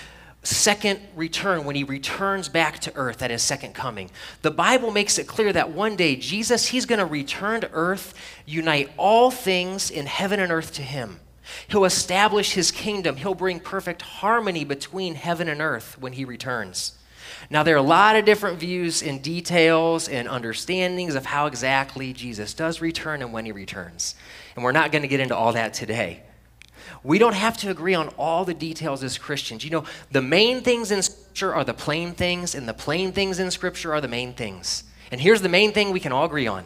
second 0.43 1.00
return, 1.16 1.64
when 1.64 1.75
he 1.75 1.85
returns 1.85 2.49
back 2.49 2.78
to 2.81 2.95
earth 2.95 3.23
at 3.23 3.31
his 3.31 3.43
second 3.43 3.75
coming. 3.75 4.11
The 4.43 4.50
Bible 4.50 4.90
makes 4.90 5.19
it 5.19 5.26
clear 5.26 5.52
that 5.52 5.73
one 5.73 5.97
day 5.97 6.16
Jesus, 6.16 6.69
he's 6.69 6.87
going 6.87 6.99
to 6.99 7.07
return 7.07 7.61
to 7.62 7.71
earth, 7.73 8.14
unite 8.45 8.90
all 8.97 9.31
things 9.31 9.90
in 9.90 10.07
heaven 10.07 10.38
and 10.38 10.52
earth 10.52 10.73
to 10.75 10.83
him. 10.83 11.21
He'll 11.69 11.85
establish 11.85 12.52
his 12.52 12.71
kingdom. 12.73 13.16
He'll 13.16 13.35
bring 13.35 13.61
perfect 13.61 14.02
harmony 14.02 14.64
between 14.64 15.14
heaven 15.14 15.49
and 15.49 15.61
earth 15.61 15.97
when 15.99 16.12
he 16.12 16.25
returns. 16.25 16.97
Now, 17.50 17.62
there 17.62 17.75
are 17.75 17.78
a 17.78 17.83
lot 17.83 18.16
of 18.16 18.25
different 18.25 18.59
views 18.59 19.02
and 19.02 19.23
details 19.23 20.09
and 20.09 20.28
understandings 20.28 21.14
of 21.14 21.26
how 21.26 21.47
exactly 21.47 22.12
Jesus 22.12 22.55
does 22.55 22.81
return 22.81 23.23
and 23.23 23.33
when 23.33 23.45
he 23.47 23.52
returns. 23.52 24.14
And 24.55 24.64
we're 24.64 24.73
not 24.73 24.93
going 24.93 25.02
to 25.02 25.09
get 25.09 25.21
into 25.21 25.37
all 25.37 25.52
that 25.52 25.75
today. 25.75 26.23
We 27.02 27.19
don't 27.19 27.35
have 27.35 27.57
to 27.59 27.71
agree 27.71 27.95
on 27.95 28.09
all 28.19 28.45
the 28.45 28.55
details 28.55 29.02
as 29.02 29.19
Christians. 29.19 29.64
You 29.64 29.71
know, 29.71 29.85
the 30.11 30.23
main 30.23 30.62
things 30.62 30.90
in 30.90 31.02
Scripture 31.02 31.55
are 31.55 31.64
the 31.64 31.75
plain 31.75 32.12
things, 32.12 32.55
and 32.55 32.69
the 32.69 32.75
plain 32.75 33.12
things 33.12 33.38
in 33.38 33.50
Scripture 33.50 33.93
are 33.93 34.00
the 34.00 34.09
main 34.09 34.33
things. 34.33 34.85
And 35.11 35.21
here's 35.21 35.43
the 35.43 35.49
main 35.49 35.73
thing 35.73 35.93
we 35.93 36.00
can 36.00 36.12
all 36.12 36.25
agree 36.25 36.47
on 36.47 36.64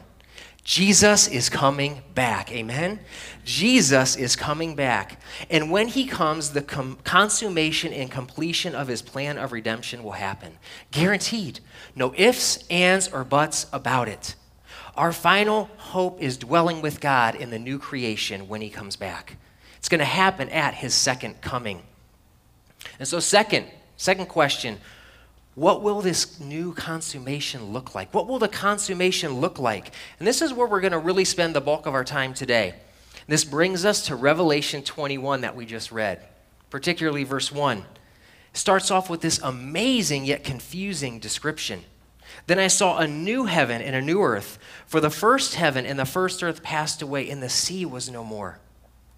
Jesus 0.62 1.26
is 1.26 1.48
coming 1.48 2.02
back. 2.14 2.52
Amen? 2.52 3.00
Jesus 3.44 4.16
is 4.16 4.36
coming 4.36 4.74
back. 4.74 5.20
And 5.48 5.70
when 5.70 5.88
he 5.88 6.06
comes, 6.06 6.50
the 6.50 6.62
com- 6.62 6.98
consummation 7.02 7.92
and 7.92 8.10
completion 8.10 8.74
of 8.74 8.86
his 8.86 9.02
plan 9.02 9.38
of 9.38 9.52
redemption 9.52 10.02
will 10.02 10.12
happen. 10.12 10.58
Guaranteed. 10.90 11.60
No 11.96 12.12
ifs, 12.16 12.64
ands, 12.68 13.08
or 13.08 13.24
buts 13.24 13.66
about 13.72 14.08
it. 14.08 14.34
Our 14.96 15.12
final 15.12 15.70
hope 15.78 16.20
is 16.20 16.36
dwelling 16.36 16.82
with 16.82 17.00
God 17.00 17.34
in 17.34 17.50
the 17.50 17.58
new 17.58 17.78
creation 17.78 18.48
when 18.48 18.60
he 18.60 18.68
comes 18.68 18.96
back. 18.96 19.36
It's 19.78 19.88
going 19.88 20.00
to 20.00 20.04
happen 20.04 20.50
at 20.50 20.74
his 20.74 20.94
second 20.94 21.40
coming. 21.40 21.82
And 22.98 23.08
so, 23.08 23.18
second, 23.18 23.66
second 23.96 24.26
question 24.26 24.78
what 25.54 25.82
will 25.82 26.00
this 26.00 26.38
new 26.38 26.72
consummation 26.72 27.72
look 27.72 27.94
like? 27.94 28.14
What 28.14 28.28
will 28.28 28.38
the 28.38 28.48
consummation 28.48 29.40
look 29.40 29.58
like? 29.58 29.92
And 30.18 30.26
this 30.26 30.42
is 30.42 30.52
where 30.52 30.66
we're 30.66 30.80
going 30.80 30.92
to 30.92 30.98
really 30.98 31.24
spend 31.24 31.54
the 31.54 31.60
bulk 31.60 31.86
of 31.86 31.94
our 31.94 32.04
time 32.04 32.34
today. 32.34 32.74
This 33.26 33.44
brings 33.44 33.84
us 33.84 34.06
to 34.06 34.16
Revelation 34.16 34.82
21 34.82 35.42
that 35.42 35.56
we 35.56 35.66
just 35.66 35.92
read, 35.92 36.20
particularly 36.70 37.24
verse 37.24 37.52
1. 37.52 37.78
It 37.78 37.84
starts 38.52 38.90
off 38.90 39.10
with 39.10 39.20
this 39.20 39.38
amazing 39.40 40.24
yet 40.24 40.44
confusing 40.44 41.18
description. 41.18 41.82
Then 42.46 42.58
I 42.58 42.68
saw 42.68 42.98
a 42.98 43.06
new 43.06 43.44
heaven 43.44 43.82
and 43.82 43.94
a 43.94 44.00
new 44.00 44.22
earth, 44.22 44.58
for 44.86 45.00
the 45.00 45.10
first 45.10 45.56
heaven 45.56 45.84
and 45.84 45.98
the 45.98 46.04
first 46.04 46.42
earth 46.42 46.62
passed 46.62 47.02
away, 47.02 47.28
and 47.28 47.42
the 47.42 47.48
sea 47.48 47.84
was 47.84 48.08
no 48.08 48.24
more. 48.24 48.58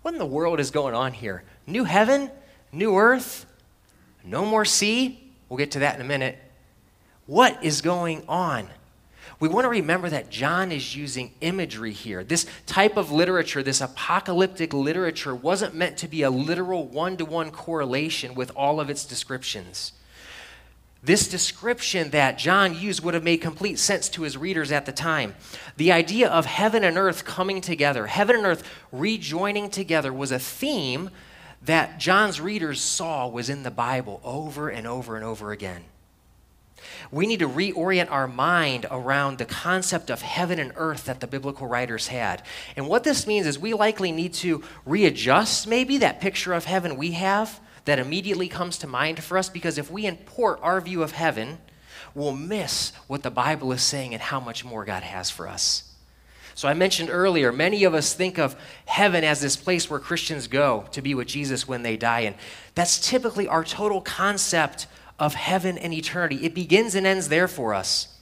What 0.02 0.14
in 0.14 0.18
the 0.18 0.26
world 0.26 0.60
is 0.60 0.70
going 0.70 0.94
on 0.94 1.12
here? 1.12 1.44
New 1.66 1.84
heaven? 1.84 2.30
New 2.72 2.96
earth? 2.96 3.46
No 4.24 4.44
more 4.44 4.64
sea? 4.64 5.21
We'll 5.52 5.58
get 5.58 5.72
to 5.72 5.80
that 5.80 5.96
in 5.96 6.00
a 6.00 6.04
minute. 6.04 6.38
What 7.26 7.62
is 7.62 7.82
going 7.82 8.24
on? 8.26 8.70
We 9.38 9.50
want 9.50 9.66
to 9.66 9.68
remember 9.68 10.08
that 10.08 10.30
John 10.30 10.72
is 10.72 10.96
using 10.96 11.34
imagery 11.42 11.92
here. 11.92 12.24
This 12.24 12.46
type 12.64 12.96
of 12.96 13.12
literature, 13.12 13.62
this 13.62 13.82
apocalyptic 13.82 14.72
literature, 14.72 15.34
wasn't 15.34 15.74
meant 15.74 15.98
to 15.98 16.08
be 16.08 16.22
a 16.22 16.30
literal 16.30 16.86
one 16.86 17.18
to 17.18 17.26
one 17.26 17.50
correlation 17.50 18.34
with 18.34 18.50
all 18.56 18.80
of 18.80 18.88
its 18.88 19.04
descriptions. 19.04 19.92
This 21.02 21.28
description 21.28 22.08
that 22.12 22.38
John 22.38 22.74
used 22.74 23.04
would 23.04 23.12
have 23.12 23.22
made 23.22 23.42
complete 23.42 23.78
sense 23.78 24.08
to 24.08 24.22
his 24.22 24.38
readers 24.38 24.72
at 24.72 24.86
the 24.86 24.92
time. 24.92 25.34
The 25.76 25.92
idea 25.92 26.30
of 26.30 26.46
heaven 26.46 26.82
and 26.82 26.96
earth 26.96 27.26
coming 27.26 27.60
together, 27.60 28.06
heaven 28.06 28.36
and 28.36 28.46
earth 28.46 28.66
rejoining 28.90 29.68
together, 29.68 30.14
was 30.14 30.32
a 30.32 30.38
theme 30.38 31.10
that 31.64 31.98
John's 31.98 32.40
readers 32.40 32.80
saw 32.80 33.28
was 33.28 33.48
in 33.48 33.62
the 33.62 33.70
Bible 33.70 34.20
over 34.24 34.68
and 34.68 34.86
over 34.86 35.16
and 35.16 35.24
over 35.24 35.52
again. 35.52 35.84
We 37.10 37.26
need 37.26 37.40
to 37.40 37.48
reorient 37.48 38.10
our 38.10 38.26
mind 38.26 38.86
around 38.90 39.38
the 39.38 39.44
concept 39.44 40.10
of 40.10 40.22
heaven 40.22 40.58
and 40.58 40.72
earth 40.76 41.04
that 41.04 41.20
the 41.20 41.26
biblical 41.26 41.66
writers 41.66 42.08
had. 42.08 42.42
And 42.76 42.88
what 42.88 43.04
this 43.04 43.26
means 43.26 43.46
is 43.46 43.58
we 43.58 43.74
likely 43.74 44.10
need 44.10 44.34
to 44.34 44.64
readjust 44.84 45.66
maybe 45.66 45.98
that 45.98 46.20
picture 46.20 46.52
of 46.52 46.64
heaven 46.64 46.96
we 46.96 47.12
have 47.12 47.60
that 47.84 47.98
immediately 47.98 48.48
comes 48.48 48.78
to 48.78 48.86
mind 48.86 49.22
for 49.22 49.38
us 49.38 49.48
because 49.48 49.78
if 49.78 49.90
we 49.90 50.06
import 50.06 50.58
our 50.62 50.80
view 50.80 51.02
of 51.02 51.12
heaven, 51.12 51.58
we'll 52.14 52.34
miss 52.34 52.92
what 53.06 53.22
the 53.22 53.30
Bible 53.30 53.72
is 53.72 53.82
saying 53.82 54.14
and 54.14 54.22
how 54.22 54.40
much 54.40 54.64
more 54.64 54.84
God 54.84 55.02
has 55.02 55.30
for 55.30 55.48
us. 55.48 55.91
So 56.54 56.68
I 56.68 56.74
mentioned 56.74 57.08
earlier, 57.10 57.52
many 57.52 57.84
of 57.84 57.94
us 57.94 58.14
think 58.14 58.38
of 58.38 58.56
heaven 58.84 59.24
as 59.24 59.40
this 59.40 59.56
place 59.56 59.88
where 59.88 60.00
Christians 60.00 60.46
go 60.46 60.84
to 60.92 61.02
be 61.02 61.14
with 61.14 61.28
Jesus 61.28 61.66
when 61.66 61.82
they 61.82 61.96
die. 61.96 62.20
And 62.20 62.36
that's 62.74 63.06
typically 63.06 63.48
our 63.48 63.64
total 63.64 64.00
concept 64.00 64.86
of 65.18 65.34
heaven 65.34 65.78
and 65.78 65.92
eternity. 65.92 66.44
It 66.44 66.54
begins 66.54 66.94
and 66.94 67.06
ends 67.06 67.28
there 67.28 67.48
for 67.48 67.74
us. 67.74 68.18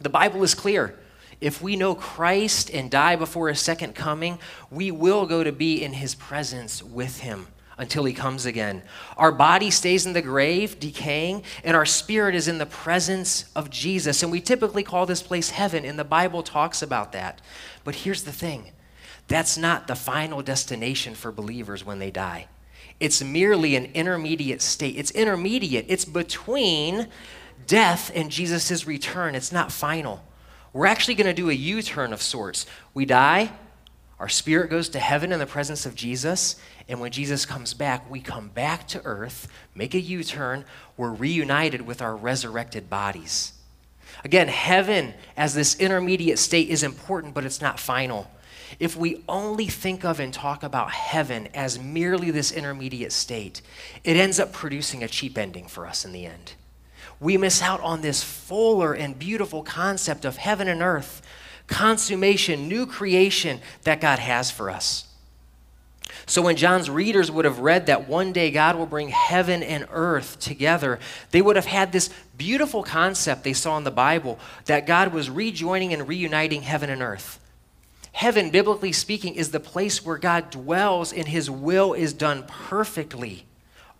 The 0.00 0.08
Bible 0.08 0.42
is 0.42 0.54
clear. 0.54 0.98
If 1.40 1.60
we 1.60 1.76
know 1.76 1.94
Christ 1.94 2.70
and 2.70 2.90
die 2.90 3.16
before 3.16 3.48
his 3.48 3.60
second 3.60 3.94
coming, 3.94 4.38
we 4.70 4.90
will 4.90 5.26
go 5.26 5.42
to 5.42 5.52
be 5.52 5.82
in 5.82 5.94
his 5.94 6.14
presence 6.14 6.82
with 6.82 7.20
him 7.20 7.48
until 7.82 8.04
he 8.04 8.14
comes 8.14 8.46
again. 8.46 8.80
Our 9.16 9.32
body 9.32 9.70
stays 9.70 10.06
in 10.06 10.14
the 10.14 10.22
grave, 10.22 10.80
decaying, 10.80 11.42
and 11.64 11.76
our 11.76 11.84
spirit 11.84 12.34
is 12.34 12.48
in 12.48 12.58
the 12.58 12.64
presence 12.66 13.44
of 13.54 13.68
Jesus. 13.68 14.22
And 14.22 14.32
we 14.32 14.40
typically 14.40 14.82
call 14.82 15.04
this 15.04 15.22
place 15.22 15.50
heaven, 15.50 15.84
and 15.84 15.98
the 15.98 16.04
Bible 16.04 16.42
talks 16.42 16.80
about 16.80 17.12
that. 17.12 17.42
But 17.84 17.96
here's 17.96 18.22
the 18.22 18.32
thing 18.32 18.72
that's 19.28 19.58
not 19.58 19.86
the 19.86 19.94
final 19.94 20.42
destination 20.42 21.14
for 21.14 21.30
believers 21.30 21.84
when 21.84 21.98
they 21.98 22.10
die. 22.10 22.46
It's 23.00 23.22
merely 23.22 23.76
an 23.76 23.86
intermediate 23.94 24.62
state. 24.62 24.96
It's 24.96 25.10
intermediate, 25.10 25.86
it's 25.88 26.04
between 26.04 27.08
death 27.66 28.10
and 28.14 28.30
Jesus' 28.30 28.86
return. 28.86 29.34
It's 29.34 29.52
not 29.52 29.72
final. 29.72 30.22
We're 30.72 30.86
actually 30.86 31.16
going 31.16 31.26
to 31.26 31.34
do 31.34 31.50
a 31.50 31.54
U 31.54 31.82
turn 31.82 32.12
of 32.12 32.22
sorts. 32.22 32.64
We 32.94 33.04
die, 33.04 33.52
our 34.18 34.28
spirit 34.28 34.70
goes 34.70 34.88
to 34.90 35.00
heaven 35.00 35.32
in 35.32 35.40
the 35.40 35.46
presence 35.46 35.84
of 35.84 35.96
Jesus, 35.96 36.54
and 36.88 37.00
when 37.00 37.12
Jesus 37.12 37.46
comes 37.46 37.74
back, 37.74 38.10
we 38.10 38.20
come 38.20 38.48
back 38.48 38.86
to 38.88 39.04
earth, 39.04 39.48
make 39.74 39.94
a 39.94 40.00
U 40.00 40.24
turn, 40.24 40.64
we're 40.96 41.12
reunited 41.12 41.82
with 41.82 42.02
our 42.02 42.16
resurrected 42.16 42.90
bodies. 42.90 43.52
Again, 44.24 44.48
heaven 44.48 45.14
as 45.36 45.54
this 45.54 45.74
intermediate 45.76 46.38
state 46.38 46.68
is 46.68 46.82
important, 46.82 47.34
but 47.34 47.44
it's 47.44 47.60
not 47.60 47.80
final. 47.80 48.30
if 48.78 48.96
we 48.96 49.22
only 49.28 49.66
think 49.66 50.04
of 50.04 50.20
and 50.20 50.32
talk 50.32 50.62
about 50.62 50.90
heaven 50.90 51.48
as 51.54 51.78
merely 51.78 52.30
this 52.30 52.52
intermediate 52.52 53.12
state, 53.12 53.62
it 54.04 54.16
ends 54.16 54.40
up 54.40 54.52
producing 54.52 55.02
a 55.02 55.08
cheap 55.08 55.38
ending 55.38 55.66
for 55.66 55.86
us 55.86 56.04
in 56.04 56.12
the 56.12 56.26
end. 56.26 56.54
We 57.20 57.36
miss 57.36 57.62
out 57.62 57.80
on 57.80 58.00
this 58.00 58.22
fuller 58.22 58.92
and 58.92 59.18
beautiful 59.18 59.62
concept 59.62 60.24
of 60.24 60.36
heaven 60.36 60.68
and 60.68 60.82
earth, 60.82 61.22
consummation, 61.66 62.68
new 62.68 62.86
creation 62.86 63.60
that 63.82 64.00
God 64.00 64.18
has 64.18 64.50
for 64.50 64.70
us. 64.70 65.06
So, 66.26 66.42
when 66.42 66.56
John's 66.56 66.90
readers 66.90 67.30
would 67.30 67.44
have 67.44 67.58
read 67.58 67.86
that 67.86 68.08
one 68.08 68.32
day 68.32 68.50
God 68.50 68.76
will 68.76 68.86
bring 68.86 69.08
heaven 69.08 69.62
and 69.62 69.86
earth 69.90 70.38
together, 70.40 70.98
they 71.30 71.42
would 71.42 71.56
have 71.56 71.66
had 71.66 71.92
this 71.92 72.10
beautiful 72.36 72.82
concept 72.82 73.44
they 73.44 73.52
saw 73.52 73.76
in 73.76 73.84
the 73.84 73.90
Bible 73.90 74.38
that 74.66 74.86
God 74.86 75.12
was 75.12 75.30
rejoining 75.30 75.92
and 75.92 76.08
reuniting 76.08 76.62
heaven 76.62 76.90
and 76.90 77.02
earth. 77.02 77.38
Heaven, 78.12 78.50
biblically 78.50 78.92
speaking, 78.92 79.34
is 79.34 79.50
the 79.50 79.60
place 79.60 80.04
where 80.04 80.18
God 80.18 80.50
dwells 80.50 81.12
and 81.12 81.26
his 81.26 81.50
will 81.50 81.94
is 81.94 82.12
done 82.12 82.44
perfectly 82.46 83.46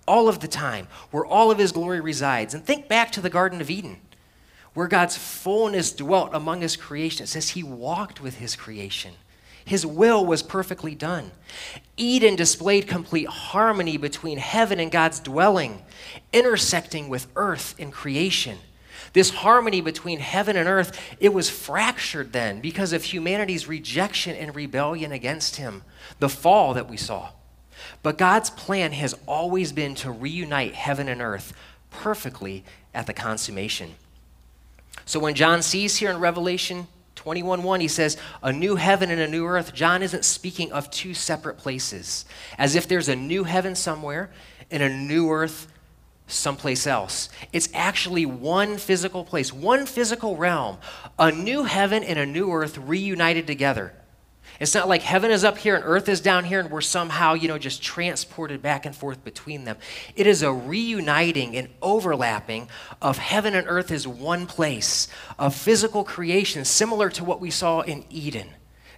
all 0.07 0.29
of 0.29 0.41
the 0.41 0.49
time, 0.49 0.89
where 1.11 1.25
all 1.25 1.51
of 1.51 1.59
his 1.59 1.73
glory 1.73 2.01
resides. 2.01 2.55
And 2.55 2.65
think 2.65 2.89
back 2.89 3.11
to 3.13 3.21
the 3.21 3.31
Garden 3.31 3.61
of 3.61 3.71
Eden, 3.71 3.99
where 4.75 4.89
God's 4.89 5.17
fullness 5.17 5.93
dwelt 5.93 6.31
among 6.35 6.61
his 6.61 6.77
creation. 6.77 7.25
It 7.25 7.29
says 7.29 7.51
he 7.51 7.63
walked 7.63 8.21
with 8.21 8.37
his 8.37 8.57
creation. 8.57 9.15
His 9.65 9.87
will 9.87 10.25
was 10.25 10.43
perfectly 10.43 10.95
done. 10.95 11.31
Eden 11.97 12.37
displayed 12.37 12.87
complete 12.87 13.29
harmony 13.29 13.97
between 13.97 14.39
heaven 14.39 14.81
and 14.81 14.91
God's 14.91 15.21
dwelling, 15.21 15.83
intersecting 16.33 17.09
with 17.09 17.27
earth 17.37 17.75
and 17.79 17.93
creation. 17.93 18.59
This 19.13 19.31
harmony 19.31 19.81
between 19.81 20.21
heaven 20.21 20.57
and 20.57 20.69
earth, 20.69 20.99
it 21.21 21.35
was 21.35 21.51
fractured 21.51 22.33
then 22.33 22.61
because 22.61 22.93
of 22.93 23.05
humanity's 23.05 23.69
rejection 23.69 24.35
and 24.37 24.55
rebellion 24.55 25.13
against 25.13 25.57
him, 25.57 25.83
the 26.19 26.29
fall 26.29 26.75
that 26.75 26.89
we 26.89 26.97
saw. 26.97 27.31
But 28.03 28.19
God's 28.19 28.51
plan 28.51 28.93
has 28.93 29.15
always 29.27 29.73
been 29.73 29.95
to 29.97 30.11
reunite 30.11 30.75
heaven 30.75 31.09
and 31.09 31.21
earth 31.21 31.53
perfectly 31.91 32.65
at 32.95 33.07
the 33.07 33.13
consummation. 33.13 33.95
So 35.05 35.21
when 35.21 35.35
John 35.35 35.63
sees 35.63 35.97
here 35.97 36.11
in 36.11 36.19
Revelation 36.19 36.87
21:1 37.25 37.81
he 37.81 37.89
says 37.89 38.17
a 38.43 38.53
new 38.53 38.77
heaven 38.77 39.11
and 39.11 39.21
a 39.21 39.29
new 39.29 39.47
earth 39.47 39.73
John 39.75 40.03
isn't 40.03 40.25
speaking 40.25 40.73
of 40.73 40.91
two 40.91 41.15
separate 41.15 41.59
places 41.59 42.25
as 42.59 42.75
if 42.75 42.89
there's 42.89 43.09
a 43.09 43.17
new 43.17 43.45
heaven 43.45 43.75
somewhere 43.75 44.31
and 44.71 44.83
a 44.83 44.89
new 44.89 45.31
earth 45.31 45.69
someplace 46.27 46.87
else. 46.87 47.29
It's 47.53 47.69
actually 47.75 48.27
one 48.27 48.79
physical 48.79 49.25
place, 49.25 49.53
one 49.53 49.87
physical 49.87 50.37
realm, 50.37 50.79
a 51.19 51.31
new 51.31 51.65
heaven 51.65 52.03
and 52.03 52.19
a 52.19 52.27
new 52.27 52.51
earth 52.53 52.79
reunited 52.79 53.47
together. 53.47 53.93
It's 54.63 54.75
not 54.75 54.87
like 54.87 55.03
heaven 55.03 55.33
is 55.33 55.43
up 55.43 55.59
here 55.59 55.75
and 55.75 55.85
earth 55.85 56.09
is 56.09 56.21
down 56.21 56.45
here 56.45 56.61
and 56.61 56.71
we're 56.71 56.83
somehow, 56.83 57.35
you 57.35 57.49
know, 57.49 57.59
just 57.59 57.83
transported 57.83 58.63
back 58.63 58.87
and 58.87 58.95
forth 58.95 59.25
between 59.25 59.65
them. 59.65 59.77
It 60.15 60.29
is 60.29 60.41
a 60.45 60.53
reuniting 60.53 61.57
and 61.57 61.69
overlapping 61.83 62.69
of 63.03 63.19
heaven 63.19 63.57
and 63.57 63.67
earth 63.69 63.91
as 63.91 64.07
one 64.07 64.47
place, 64.47 65.09
of 65.37 65.57
physical 65.57 66.05
creation, 66.05 66.65
similar 66.65 67.11
to 67.11 67.25
what 67.25 67.41
we 67.41 67.51
saw 67.51 67.81
in 67.81 68.05
Eden. 68.09 68.51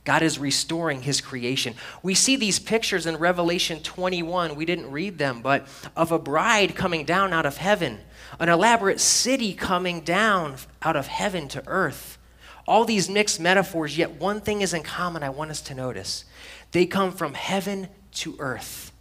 God 0.05 0.21
is 0.21 0.39
restoring 0.39 1.01
his 1.01 1.23
creation. 1.23 1.77
We 2.03 2.13
see 2.13 2.37
these 2.37 2.59
pictures 2.59 3.07
in 3.07 3.17
Revelation 3.17 3.81
21. 3.81 4.57
We 4.57 4.67
didn't 4.67 4.91
read 4.91 5.17
them, 5.17 5.41
but 5.41 5.67
of 5.97 6.13
a 6.13 6.19
bride 6.19 6.75
coming 6.75 7.07
down 7.07 7.33
out 7.33 7.47
of 7.47 7.57
heaven, 7.57 8.01
an 8.39 8.51
elaborate 8.51 9.01
city 9.01 9.55
coming 9.55 10.03
down 10.03 10.57
out 10.83 10.95
of 10.95 11.07
heaven 11.07 11.49
to 11.49 11.63
earth. 11.67 12.19
All 12.67 12.85
these 12.85 13.11
mixed 13.11 13.41
metaphors, 13.41 13.99
yet 13.99 14.13
one 14.13 14.41
thing 14.41 14.63
is 14.63 14.73
in 14.73 14.83
common 14.83 15.23
I 15.23 15.29
want 15.29 15.51
us 15.51 15.61
to 15.63 15.75
notice. 15.75 16.25
They 16.73 16.87
come 16.87 17.13
from 17.13 17.35
heaven 17.35 17.89
to 18.13 18.37
earth. 18.39 18.93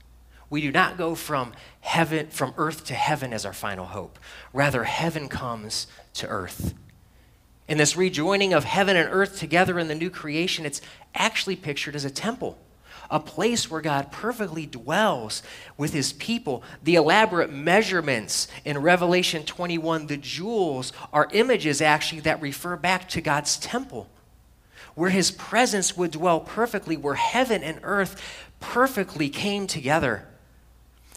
We 0.50 0.62
do 0.62 0.72
not 0.72 0.98
go 0.98 1.16
from 1.16 1.54
heaven 1.82 2.28
from 2.28 2.54
earth 2.58 2.86
to 2.86 2.94
heaven 2.94 3.34
as 3.34 3.46
our 3.46 3.54
final 3.54 3.86
hope. 3.86 4.20
Rather, 4.52 4.84
heaven 4.84 5.30
comes 5.30 5.88
to 6.16 6.28
earth. 6.28 6.74
In 7.68 7.78
this 7.78 7.96
rejoining 7.96 8.54
of 8.54 8.66
heaven 8.66 8.98
and 8.98 9.10
earth 9.10 9.40
together 9.40 9.80
in 9.80 9.88
the 9.88 9.96
new 9.96 10.10
creation, 10.10 10.66
it's 10.66 10.82
actually 11.16 11.56
pictured 11.56 11.96
as 11.96 12.06
a 12.06 12.12
temple, 12.12 12.58
a 13.14 13.20
place 13.20 13.70
where 13.70 13.80
God 13.80 14.12
perfectly 14.12 14.66
dwells 14.66 15.44
with 15.78 15.94
his 15.94 16.14
people. 16.14 16.64
The 16.82 16.96
elaborate 16.96 17.54
measurements 17.54 18.48
in 18.66 18.80
Revelation 18.80 19.44
21, 19.44 20.08
the 20.08 20.18
jewels, 20.18 20.92
are 21.14 21.30
images 21.32 21.80
actually 21.80 22.22
that 22.22 22.42
refer 22.42 22.76
back 22.76 23.08
to 23.10 23.22
God's 23.22 23.58
temple, 23.58 24.10
where 24.96 25.12
his 25.12 25.30
presence 25.30 25.96
would 25.96 26.10
dwell 26.10 26.40
perfectly, 26.40 26.98
where 26.98 27.14
heaven 27.14 27.62
and 27.62 27.80
earth 27.84 28.20
perfectly 28.60 29.30
came 29.30 29.68
together. 29.68 30.28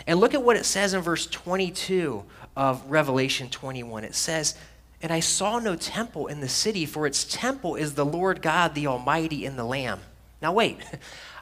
And 0.06 0.20
look 0.20 0.34
at 0.34 0.42
what 0.42 0.56
it 0.56 0.66
says 0.66 0.92
in 0.92 1.00
verse 1.00 1.26
22 1.26 2.24
of 2.54 2.84
Revelation 2.90 3.48
21. 3.48 4.04
It 4.04 4.14
says, 4.14 4.54
and 5.00 5.10
I 5.10 5.20
saw 5.20 5.58
no 5.60 5.76
temple 5.76 6.26
in 6.26 6.40
the 6.40 6.48
city, 6.48 6.84
for 6.84 7.06
its 7.06 7.24
temple 7.24 7.74
is 7.74 7.94
the 7.94 8.04
Lord 8.04 8.42
God, 8.42 8.74
the 8.74 8.86
Almighty, 8.86 9.46
and 9.46 9.58
the 9.58 9.64
Lamb. 9.64 10.00
Now, 10.42 10.52
wait. 10.52 10.78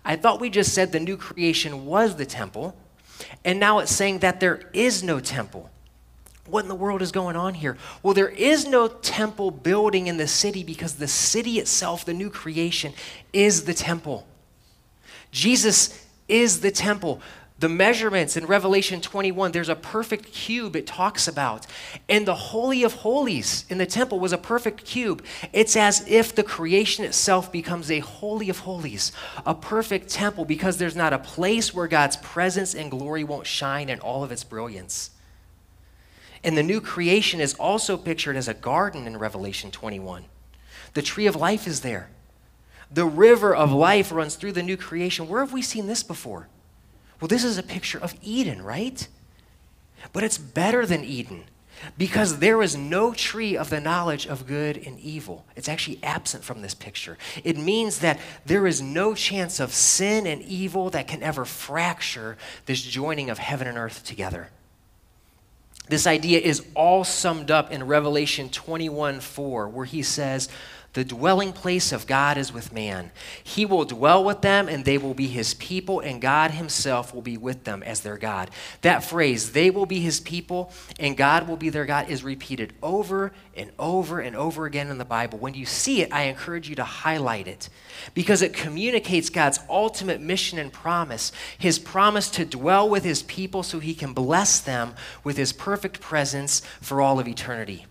I 0.04 0.16
thought 0.16 0.40
we 0.40 0.50
just 0.50 0.74
said 0.74 0.92
the 0.92 1.00
new 1.00 1.16
creation 1.16 1.86
was 1.86 2.16
the 2.16 2.26
temple, 2.26 2.76
and 3.44 3.58
now 3.58 3.78
it's 3.78 3.94
saying 3.94 4.18
that 4.18 4.40
there 4.40 4.68
is 4.72 5.02
no 5.02 5.20
temple. 5.20 5.70
What 6.46 6.64
in 6.64 6.68
the 6.68 6.74
world 6.74 7.00
is 7.00 7.10
going 7.10 7.36
on 7.36 7.54
here? 7.54 7.78
Well, 8.02 8.12
there 8.12 8.28
is 8.28 8.66
no 8.66 8.88
temple 8.88 9.50
building 9.50 10.08
in 10.08 10.18
the 10.18 10.28
city 10.28 10.62
because 10.62 10.96
the 10.96 11.08
city 11.08 11.58
itself, 11.58 12.04
the 12.04 12.12
new 12.12 12.28
creation, 12.28 12.92
is 13.32 13.64
the 13.64 13.72
temple. 13.72 14.26
Jesus 15.30 16.06
is 16.28 16.60
the 16.60 16.70
temple 16.70 17.20
the 17.56 17.68
measurements 17.68 18.36
in 18.36 18.46
Revelation 18.46 19.00
21, 19.00 19.52
there's 19.52 19.68
a 19.68 19.76
perfect 19.76 20.32
cube 20.32 20.74
it 20.74 20.88
talks 20.88 21.28
about. 21.28 21.66
And 22.08 22.26
the 22.26 22.34
Holy 22.34 22.82
of 22.82 22.94
Holies 22.94 23.64
in 23.68 23.78
the 23.78 23.86
temple 23.86 24.18
was 24.18 24.32
a 24.32 24.38
perfect 24.38 24.84
cube. 24.84 25.24
It's 25.52 25.76
as 25.76 26.06
if 26.08 26.34
the 26.34 26.42
creation 26.42 27.04
itself 27.04 27.52
becomes 27.52 27.92
a 27.92 28.00
Holy 28.00 28.50
of 28.50 28.60
Holies, 28.60 29.12
a 29.46 29.54
perfect 29.54 30.08
temple, 30.08 30.44
because 30.44 30.78
there's 30.78 30.96
not 30.96 31.12
a 31.12 31.18
place 31.18 31.72
where 31.72 31.86
God's 31.86 32.16
presence 32.16 32.74
and 32.74 32.90
glory 32.90 33.22
won't 33.22 33.46
shine 33.46 33.88
in 33.88 34.00
all 34.00 34.24
of 34.24 34.32
its 34.32 34.42
brilliance. 34.42 35.10
And 36.42 36.58
the 36.58 36.62
new 36.62 36.80
creation 36.80 37.40
is 37.40 37.54
also 37.54 37.96
pictured 37.96 38.36
as 38.36 38.48
a 38.48 38.54
garden 38.54 39.06
in 39.06 39.16
Revelation 39.16 39.70
21. 39.70 40.24
The 40.94 41.02
tree 41.02 41.26
of 41.26 41.36
life 41.36 41.68
is 41.68 41.82
there. 41.82 42.10
The 42.90 43.06
river 43.06 43.54
of 43.54 43.72
life 43.72 44.10
runs 44.10 44.34
through 44.34 44.52
the 44.52 44.62
new 44.62 44.76
creation. 44.76 45.28
Where 45.28 45.40
have 45.40 45.52
we 45.52 45.62
seen 45.62 45.86
this 45.86 46.02
before? 46.02 46.48
Well, 47.20 47.28
this 47.28 47.44
is 47.44 47.58
a 47.58 47.62
picture 47.62 47.98
of 47.98 48.14
Eden, 48.22 48.62
right? 48.62 49.06
But 50.12 50.24
it's 50.24 50.38
better 50.38 50.84
than 50.86 51.04
Eden 51.04 51.44
because 51.98 52.38
there 52.38 52.62
is 52.62 52.76
no 52.76 53.12
tree 53.12 53.56
of 53.56 53.70
the 53.70 53.80
knowledge 53.80 54.26
of 54.26 54.46
good 54.46 54.76
and 54.76 54.98
evil. 55.00 55.44
It's 55.56 55.68
actually 55.68 55.98
absent 56.02 56.44
from 56.44 56.62
this 56.62 56.74
picture. 56.74 57.18
It 57.42 57.56
means 57.56 57.98
that 57.98 58.18
there 58.46 58.66
is 58.66 58.80
no 58.80 59.14
chance 59.14 59.60
of 59.60 59.72
sin 59.72 60.26
and 60.26 60.42
evil 60.42 60.90
that 60.90 61.08
can 61.08 61.22
ever 61.22 61.44
fracture 61.44 62.36
this 62.66 62.82
joining 62.82 63.30
of 63.30 63.38
heaven 63.38 63.66
and 63.66 63.78
earth 63.78 64.04
together. 64.04 64.50
This 65.88 66.06
idea 66.06 66.40
is 66.40 66.64
all 66.74 67.04
summed 67.04 67.50
up 67.50 67.70
in 67.70 67.86
Revelation 67.86 68.48
21 68.48 69.20
4, 69.20 69.68
where 69.68 69.84
he 69.84 70.02
says, 70.02 70.48
the 70.94 71.04
dwelling 71.04 71.52
place 71.52 71.90
of 71.92 72.06
God 72.06 72.38
is 72.38 72.52
with 72.52 72.72
man. 72.72 73.10
He 73.42 73.66
will 73.66 73.84
dwell 73.84 74.24
with 74.24 74.42
them, 74.42 74.68
and 74.68 74.84
they 74.84 74.96
will 74.96 75.12
be 75.12 75.26
his 75.26 75.54
people, 75.54 75.98
and 75.98 76.22
God 76.22 76.52
himself 76.52 77.12
will 77.12 77.22
be 77.22 77.36
with 77.36 77.64
them 77.64 77.82
as 77.82 78.00
their 78.00 78.16
God. 78.16 78.50
That 78.82 79.02
phrase, 79.02 79.52
they 79.52 79.70
will 79.70 79.86
be 79.86 79.98
his 79.98 80.20
people, 80.20 80.72
and 81.00 81.16
God 81.16 81.48
will 81.48 81.56
be 81.56 81.68
their 81.68 81.84
God, 81.84 82.08
is 82.08 82.22
repeated 82.22 82.74
over 82.80 83.32
and 83.56 83.72
over 83.76 84.20
and 84.20 84.36
over 84.36 84.66
again 84.66 84.88
in 84.88 84.98
the 84.98 85.04
Bible. 85.04 85.38
When 85.38 85.54
you 85.54 85.66
see 85.66 86.00
it, 86.00 86.12
I 86.12 86.22
encourage 86.22 86.68
you 86.68 86.76
to 86.76 86.84
highlight 86.84 87.48
it 87.48 87.68
because 88.14 88.40
it 88.40 88.54
communicates 88.54 89.30
God's 89.30 89.58
ultimate 89.68 90.20
mission 90.20 90.58
and 90.60 90.72
promise 90.72 91.32
his 91.58 91.78
promise 91.78 92.30
to 92.30 92.44
dwell 92.44 92.88
with 92.88 93.02
his 93.02 93.24
people 93.24 93.64
so 93.64 93.80
he 93.80 93.94
can 93.94 94.12
bless 94.12 94.60
them 94.60 94.94
with 95.24 95.36
his 95.36 95.52
perfect 95.52 96.00
presence 96.00 96.60
for 96.80 97.00
all 97.00 97.18
of 97.18 97.26
eternity. 97.26 97.86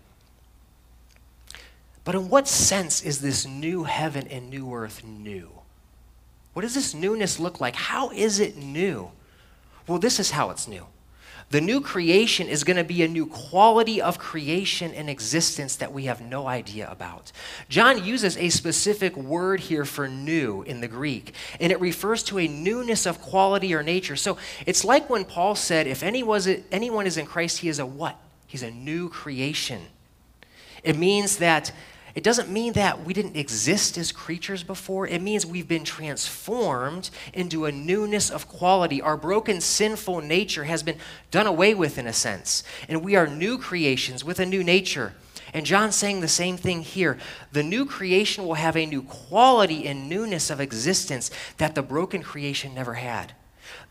But 2.04 2.14
in 2.14 2.28
what 2.28 2.46
sense 2.46 3.02
is 3.02 3.20
this 3.20 3.46
new 3.46 3.84
heaven 3.84 4.28
and 4.28 4.50
new 4.50 4.72
earth 4.74 5.02
new? 5.02 5.50
What 6.52 6.62
does 6.62 6.74
this 6.74 6.94
newness 6.94 7.40
look 7.40 7.60
like? 7.60 7.74
How 7.74 8.10
is 8.10 8.38
it 8.40 8.56
new? 8.56 9.10
Well, 9.86 9.98
this 9.98 10.20
is 10.20 10.30
how 10.30 10.50
it's 10.50 10.68
new. 10.68 10.86
The 11.50 11.60
new 11.60 11.80
creation 11.80 12.48
is 12.48 12.64
going 12.64 12.78
to 12.78 12.84
be 12.84 13.02
a 13.02 13.08
new 13.08 13.26
quality 13.26 14.00
of 14.00 14.18
creation 14.18 14.92
and 14.92 15.10
existence 15.10 15.76
that 15.76 15.92
we 15.92 16.04
have 16.04 16.20
no 16.20 16.46
idea 16.46 16.90
about. 16.90 17.32
John 17.68 18.04
uses 18.04 18.36
a 18.36 18.48
specific 18.48 19.16
word 19.16 19.60
here 19.60 19.84
for 19.84 20.08
new 20.08 20.62
in 20.62 20.80
the 20.80 20.88
Greek, 20.88 21.34
and 21.60 21.70
it 21.70 21.80
refers 21.80 22.22
to 22.24 22.38
a 22.38 22.48
newness 22.48 23.06
of 23.06 23.20
quality 23.20 23.74
or 23.74 23.82
nature. 23.82 24.16
So 24.16 24.38
it's 24.66 24.84
like 24.84 25.10
when 25.10 25.24
Paul 25.24 25.54
said, 25.54 25.86
if 25.86 26.02
anyone 26.02 27.06
is 27.06 27.16
in 27.16 27.26
Christ, 27.26 27.58
he 27.58 27.68
is 27.68 27.78
a 27.78 27.86
what? 27.86 28.18
He's 28.46 28.62
a 28.62 28.70
new 28.70 29.08
creation. 29.08 29.82
It 30.82 30.96
means 30.96 31.38
that 31.38 31.72
It 32.14 32.22
doesn't 32.22 32.48
mean 32.48 32.74
that 32.74 33.04
we 33.04 33.12
didn't 33.12 33.36
exist 33.36 33.98
as 33.98 34.12
creatures 34.12 34.62
before. 34.62 35.08
It 35.08 35.20
means 35.20 35.44
we've 35.44 35.66
been 35.66 35.84
transformed 35.84 37.10
into 37.32 37.64
a 37.64 37.72
newness 37.72 38.30
of 38.30 38.46
quality. 38.46 39.02
Our 39.02 39.16
broken, 39.16 39.60
sinful 39.60 40.20
nature 40.20 40.64
has 40.64 40.84
been 40.84 40.98
done 41.32 41.48
away 41.48 41.74
with, 41.74 41.98
in 41.98 42.06
a 42.06 42.12
sense. 42.12 42.62
And 42.88 43.02
we 43.02 43.16
are 43.16 43.26
new 43.26 43.58
creations 43.58 44.24
with 44.24 44.38
a 44.38 44.46
new 44.46 44.62
nature. 44.62 45.14
And 45.52 45.66
John's 45.66 45.96
saying 45.96 46.20
the 46.20 46.28
same 46.28 46.56
thing 46.56 46.82
here. 46.82 47.18
The 47.50 47.64
new 47.64 47.84
creation 47.84 48.44
will 48.44 48.54
have 48.54 48.76
a 48.76 48.86
new 48.86 49.02
quality 49.02 49.86
and 49.86 50.08
newness 50.08 50.50
of 50.50 50.60
existence 50.60 51.32
that 51.58 51.74
the 51.74 51.82
broken 51.82 52.22
creation 52.22 52.74
never 52.74 52.94
had. 52.94 53.34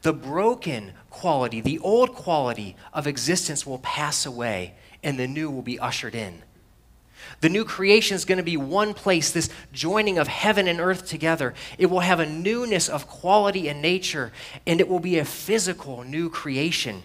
The 0.01 0.13
broken 0.13 0.93
quality, 1.09 1.59
the 1.59 1.79
old 1.79 2.13
quality 2.13 2.77
of 2.93 3.05
existence 3.05 3.65
will 3.65 3.79
pass 3.79 4.25
away, 4.25 4.75
and 5.01 5.19
the 5.19 5.27
new 5.27 5.49
will 5.49 5.62
be 5.62 5.79
ushered 5.79 6.15
in. 6.15 6.43
The 7.41 7.49
new 7.49 7.65
creation 7.65 8.15
is 8.15 8.26
going 8.26 8.38
to 8.38 8.43
be 8.43 8.58
one 8.58 8.93
place, 8.93 9.32
this 9.32 9.49
joining 9.71 10.17
of 10.17 10.28
heaven 10.28 10.67
and 10.67 10.80
earth 10.80 11.06
together. 11.08 11.54
It 11.78 11.88
will 11.88 12.02
have 12.02 12.19
a 12.19 12.26
newness 12.26 12.89
of 12.89 13.08
quality 13.08 13.67
and 13.67 13.82
nature, 13.82 14.32
and 14.65 14.80
it 14.80 14.88
will 14.88 14.99
be 14.99 15.19
a 15.19 15.26
physical 15.26 16.04
new 16.04 16.30
creation. 16.30 17.04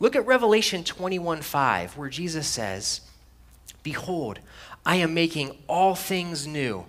Look 0.00 0.14
at 0.14 0.26
Revelation 0.26 0.84
21 0.84 1.42
5, 1.42 1.96
where 1.96 2.08
Jesus 2.08 2.46
says, 2.46 3.00
Behold, 3.82 4.38
I 4.84 4.96
am 4.96 5.14
making 5.14 5.56
all 5.66 5.94
things 5.94 6.46
new. 6.46 6.84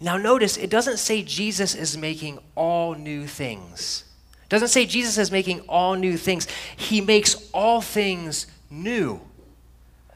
Now, 0.00 0.16
notice 0.16 0.56
it 0.56 0.70
doesn't 0.70 0.98
say 0.98 1.22
Jesus 1.22 1.74
is 1.74 1.96
making 1.96 2.38
all 2.54 2.94
new 2.94 3.26
things. 3.26 4.04
It 4.44 4.48
doesn't 4.48 4.68
say 4.68 4.86
Jesus 4.86 5.18
is 5.18 5.32
making 5.32 5.60
all 5.68 5.94
new 5.94 6.16
things. 6.16 6.46
He 6.76 7.00
makes 7.00 7.50
all 7.52 7.80
things 7.80 8.46
new. 8.70 9.20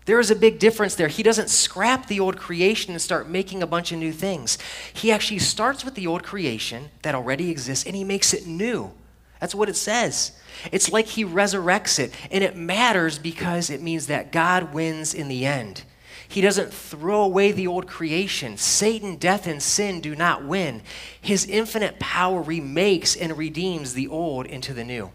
There 0.04 0.18
is 0.18 0.30
a 0.30 0.36
big 0.36 0.58
difference 0.58 0.94
there. 0.96 1.08
He 1.08 1.22
doesn't 1.22 1.48
scrap 1.48 2.06
the 2.06 2.18
old 2.18 2.36
creation 2.36 2.92
and 2.92 3.00
start 3.00 3.28
making 3.28 3.62
a 3.62 3.66
bunch 3.66 3.92
of 3.92 3.98
new 3.98 4.12
things. 4.12 4.58
He 4.92 5.12
actually 5.12 5.38
starts 5.38 5.84
with 5.84 5.94
the 5.94 6.06
old 6.06 6.24
creation 6.24 6.90
that 7.02 7.14
already 7.14 7.50
exists 7.50 7.86
and 7.86 7.94
he 7.94 8.02
makes 8.02 8.34
it 8.34 8.46
new. 8.46 8.92
That's 9.40 9.54
what 9.54 9.68
it 9.68 9.76
says. 9.76 10.32
It's 10.70 10.92
like 10.92 11.06
he 11.06 11.24
resurrects 11.24 11.98
it. 11.98 12.12
And 12.30 12.42
it 12.42 12.56
matters 12.56 13.18
because 13.18 13.70
it 13.70 13.82
means 13.82 14.06
that 14.08 14.32
God 14.32 14.72
wins 14.72 15.14
in 15.14 15.28
the 15.28 15.46
end. 15.46 15.84
He 16.28 16.40
doesn't 16.40 16.72
throw 16.72 17.22
away 17.22 17.52
the 17.52 17.66
old 17.66 17.86
creation. 17.86 18.56
Satan, 18.56 19.16
death, 19.16 19.46
and 19.46 19.62
sin 19.62 20.00
do 20.00 20.16
not 20.16 20.44
win. 20.44 20.82
His 21.20 21.44
infinite 21.44 21.98
power 21.98 22.40
remakes 22.40 23.14
and 23.14 23.36
redeems 23.36 23.94
the 23.94 24.08
old 24.08 24.46
into 24.46 24.72
the 24.72 24.84
new. 24.84 25.10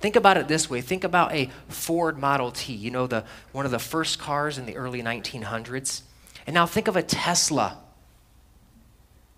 Think 0.00 0.14
about 0.14 0.36
it 0.36 0.46
this 0.46 0.70
way. 0.70 0.80
Think 0.80 1.02
about 1.04 1.32
a 1.32 1.50
Ford 1.68 2.18
Model 2.18 2.52
T, 2.52 2.72
you 2.72 2.90
know, 2.90 3.06
the, 3.06 3.24
one 3.52 3.64
of 3.64 3.72
the 3.72 3.78
first 3.78 4.18
cars 4.18 4.56
in 4.56 4.66
the 4.66 4.76
early 4.76 5.02
1900s. 5.02 6.02
And 6.46 6.54
now 6.54 6.66
think 6.66 6.88
of 6.88 6.96
a 6.96 7.02
Tesla. 7.02 7.78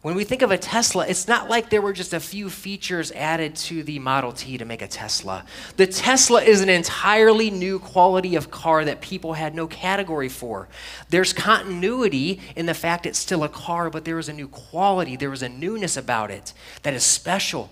When 0.03 0.14
we 0.14 0.25
think 0.25 0.40
of 0.40 0.51
a 0.51 0.57
Tesla, 0.57 1.07
it's 1.07 1.29
not 1.29 1.51
like 1.51 1.68
there 1.68 1.83
were 1.83 1.92
just 1.92 2.14
a 2.14 2.20
few 2.20 2.49
features 2.49 3.12
added 3.12 3.55
to 3.57 3.83
the 3.83 3.99
Model 3.99 4.33
T 4.33 4.57
to 4.57 4.64
make 4.64 4.81
a 4.81 4.88
Tesla. 4.88 5.44
The 5.77 5.87
Tesla 5.87 6.42
is 6.42 6.62
an 6.62 6.70
entirely 6.70 7.51
new 7.51 7.79
quality 7.79 8.35
of 8.35 8.51
car 8.51 8.85
that 8.87 9.03
people 9.03 9.35
had 9.35 9.55
no 9.55 9.66
category 9.66 10.31
for. 10.31 10.68
There's 11.11 11.35
continuity 11.35 12.40
in 12.57 12.64
the 12.64 12.73
fact 12.73 13.05
it's 13.05 13.18
still 13.18 13.44
a 13.44 13.49
car, 13.49 13.90
but 13.90 14.07
there 14.07 14.18
is 14.18 14.31
a 14.31 14.33
new 14.33 14.49
quality, 14.49 15.16
there 15.16 15.35
is 15.35 15.42
a 15.42 15.51
newness 15.51 15.99
about 15.99 16.31
it 16.31 16.55
that 16.83 16.94
is 16.94 17.05
special. 17.05 17.70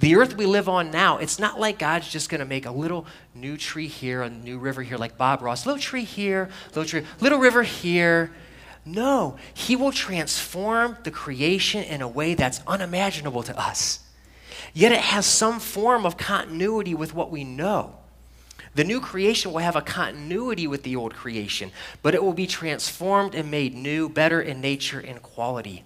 The 0.00 0.16
earth 0.16 0.36
we 0.36 0.46
live 0.46 0.68
on 0.68 0.90
now, 0.90 1.18
it's 1.18 1.38
not 1.38 1.58
like 1.60 1.78
God's 1.78 2.10
just 2.10 2.28
going 2.28 2.40
to 2.40 2.44
make 2.44 2.66
a 2.66 2.70
little 2.70 3.06
new 3.34 3.56
tree 3.56 3.86
here, 3.86 4.22
a 4.22 4.30
new 4.30 4.58
river 4.58 4.82
here, 4.82 4.98
like 4.98 5.16
Bob 5.16 5.40
Ross. 5.40 5.66
Little 5.66 5.80
tree 5.80 6.04
here, 6.04 6.50
little 6.68 6.84
tree, 6.84 7.04
little 7.20 7.38
river 7.38 7.62
here. 7.62 8.32
No, 8.84 9.36
He 9.54 9.76
will 9.76 9.92
transform 9.92 10.98
the 11.04 11.10
creation 11.10 11.84
in 11.84 12.02
a 12.02 12.08
way 12.08 12.34
that's 12.34 12.60
unimaginable 12.66 13.42
to 13.44 13.58
us. 13.58 14.00
Yet 14.74 14.92
it 14.92 15.00
has 15.00 15.24
some 15.24 15.60
form 15.60 16.04
of 16.04 16.16
continuity 16.16 16.94
with 16.94 17.14
what 17.14 17.30
we 17.30 17.44
know. 17.44 17.94
The 18.74 18.84
new 18.84 19.00
creation 19.00 19.52
will 19.52 19.60
have 19.60 19.76
a 19.76 19.80
continuity 19.80 20.66
with 20.66 20.82
the 20.82 20.96
old 20.96 21.14
creation, 21.14 21.70
but 22.02 22.14
it 22.14 22.22
will 22.22 22.32
be 22.32 22.48
transformed 22.48 23.34
and 23.34 23.50
made 23.50 23.74
new, 23.74 24.08
better 24.08 24.40
in 24.40 24.60
nature 24.60 24.98
and 24.98 25.22
quality. 25.22 25.84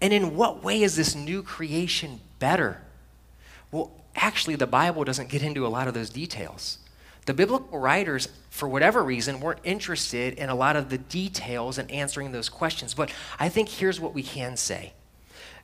And 0.00 0.12
in 0.12 0.34
what 0.34 0.64
way 0.64 0.82
is 0.82 0.96
this 0.96 1.14
new 1.14 1.42
creation 1.44 2.20
better? 2.44 2.82
Well, 3.72 3.90
actually, 4.14 4.56
the 4.56 4.66
Bible 4.66 5.02
doesn't 5.02 5.30
get 5.30 5.42
into 5.42 5.66
a 5.66 5.72
lot 5.76 5.88
of 5.88 5.94
those 5.94 6.10
details. 6.10 6.76
The 7.24 7.32
biblical 7.32 7.78
writers, 7.78 8.28
for 8.50 8.68
whatever 8.68 9.02
reason, 9.02 9.40
weren't 9.40 9.60
interested 9.64 10.34
in 10.34 10.50
a 10.50 10.54
lot 10.54 10.76
of 10.76 10.90
the 10.90 10.98
details 10.98 11.78
and 11.78 11.90
answering 11.90 12.32
those 12.32 12.50
questions. 12.50 12.92
But 12.92 13.10
I 13.40 13.48
think 13.48 13.70
here's 13.70 13.98
what 13.98 14.12
we 14.12 14.22
can 14.22 14.58
say 14.58 14.92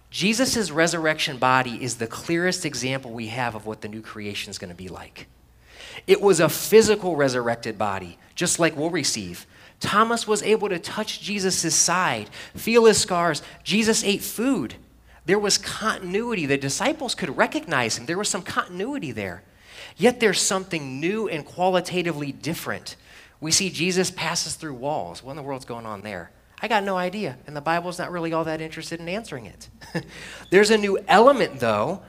Jesus' 0.09 0.71
resurrection 0.71 1.37
body 1.37 1.85
is 1.85 1.97
the 1.97 2.07
clearest 2.07 2.65
example 2.65 3.11
we 3.11 3.27
have 3.27 3.55
of 3.55 3.67
what 3.67 3.83
the 3.83 3.89
new 3.89 4.01
creation 4.01 4.51
is 4.51 4.57
going 4.57 4.71
to 4.71 4.75
be 4.75 4.89
like. 4.89 5.27
It 6.07 6.23
was 6.23 6.41
a 6.41 6.49
physical 6.49 7.15
resurrected 7.15 7.77
body, 7.77 8.17
just 8.35 8.59
like 8.59 8.75
we'll 8.75 8.89
receive. 8.89 9.45
Thomas 9.81 10.27
was 10.27 10.43
able 10.43 10.71
to 10.71 10.79
touch 10.79 11.21
Jesus' 11.21 11.75
side, 11.75 12.31
feel 12.55 12.87
his 12.87 12.97
scars. 12.97 13.43
Jesus 13.65 14.03
ate 14.03 14.23
food. 14.23 14.77
There 15.27 15.39
was 15.39 15.59
continuity. 15.59 16.47
The 16.47 16.59
disciples 16.59 17.15
could 17.15 17.37
recognize 17.37 17.99
him. 17.99 18.07
There 18.07 18.19
was 18.19 18.29
some 18.29 18.43
continuity 18.43 19.13
there. 19.13 19.43
Yet 19.97 20.21
there's 20.21 20.41
something 20.41 21.01
new 21.01 21.29
and 21.29 21.45
qualitatively 21.45 22.33
different. 22.33 22.97
We 23.41 23.51
see 23.51 23.71
Jesus 23.71 24.11
passes 24.11 24.55
through 24.55 24.75
walls. 24.75 25.23
What 25.23 25.33
in 25.33 25.37
the 25.37 25.43
world's 25.43 25.65
going 25.65 25.87
on 25.87 26.03
there? 26.03 26.31
I 26.63 26.69
got 26.69 26.85
no 26.85 26.97
idea, 26.97 27.39
and 27.47 27.57
the 27.57 27.63
Bible's 27.63 27.99
not 27.99 28.13
really 28.13 28.35
all 28.35 28.45
that 28.45 28.61
interested 28.61 29.01
in 29.01 29.09
answering 29.09 29.47
it. 29.47 29.69
There's 30.51 30.71
a 30.71 30.77
new 30.77 30.99
element, 31.09 31.59
though, 31.59 32.03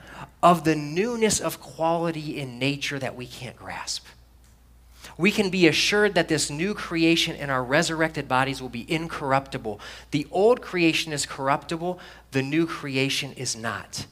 of 0.43 0.65
the 0.65 0.75
newness 0.75 1.39
of 1.39 1.61
quality 1.61 2.37
in 2.37 2.59
nature 2.59 2.99
that 2.99 3.15
we 3.15 3.27
can't 3.27 3.55
grasp. 3.55 4.05
We 5.21 5.31
can 5.31 5.51
be 5.51 5.67
assured 5.67 6.15
that 6.15 6.29
this 6.29 6.49
new 6.49 6.73
creation 6.73 7.35
in 7.35 7.51
our 7.51 7.63
resurrected 7.63 8.27
bodies 8.27 8.59
will 8.59 8.69
be 8.69 8.91
incorruptible. 8.91 9.79
The 10.09 10.25
old 10.31 10.63
creation 10.63 11.13
is 11.13 11.27
corruptible, 11.27 11.99
the 12.31 12.41
new 12.41 12.65
creation 12.65 13.33
is 13.33 13.55
not. 13.55 14.07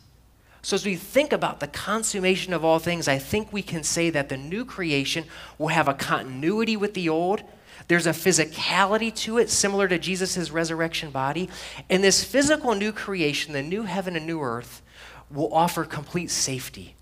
So, 0.62 0.76
as 0.76 0.86
we 0.86 0.95
think 0.95 1.34
about 1.34 1.62
the 1.62 1.67
consummation 1.67 2.54
of 2.54 2.63
all 2.63 2.78
things, 2.78 3.08
I 3.08 3.17
think 3.17 3.52
we 3.52 3.63
can 3.63 3.82
say 3.82 4.12
that 4.12 4.30
the 4.30 4.38
new 4.38 4.63
creation 4.63 5.26
will 5.58 5.69
have 5.69 5.88
a 5.88 5.95
continuity 5.95 6.78
with 6.78 6.93
the 6.93 7.10
old. 7.10 7.41
There's 7.88 8.06
a 8.06 8.12
physicality 8.12 9.12
to 9.15 9.39
it, 9.39 9.50
similar 9.50 9.88
to 9.88 9.98
Jesus' 9.98 10.52
resurrection 10.52 11.10
body. 11.10 11.50
And 11.89 12.04
this 12.04 12.24
physical 12.24 12.76
new 12.76 12.91
creation, 12.91 13.54
the 13.54 13.63
new 13.63 13.82
heaven 13.82 14.15
and 14.15 14.28
new 14.28 14.43
earth, 14.43 14.84
will 15.32 15.52
offer 15.52 15.86
complete 15.86 16.30
safety. 16.30 16.93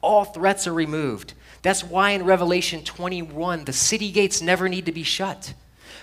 All 0.00 0.24
threats 0.24 0.68
are 0.68 0.72
removed. 0.72 1.34
That's 1.62 1.84
why 1.84 2.10
in 2.10 2.24
Revelation 2.24 2.82
21, 2.82 3.64
the 3.64 3.72
city 3.72 4.10
gates 4.10 4.40
never 4.40 4.68
need 4.68 4.86
to 4.86 4.92
be 4.92 5.02
shut. 5.02 5.54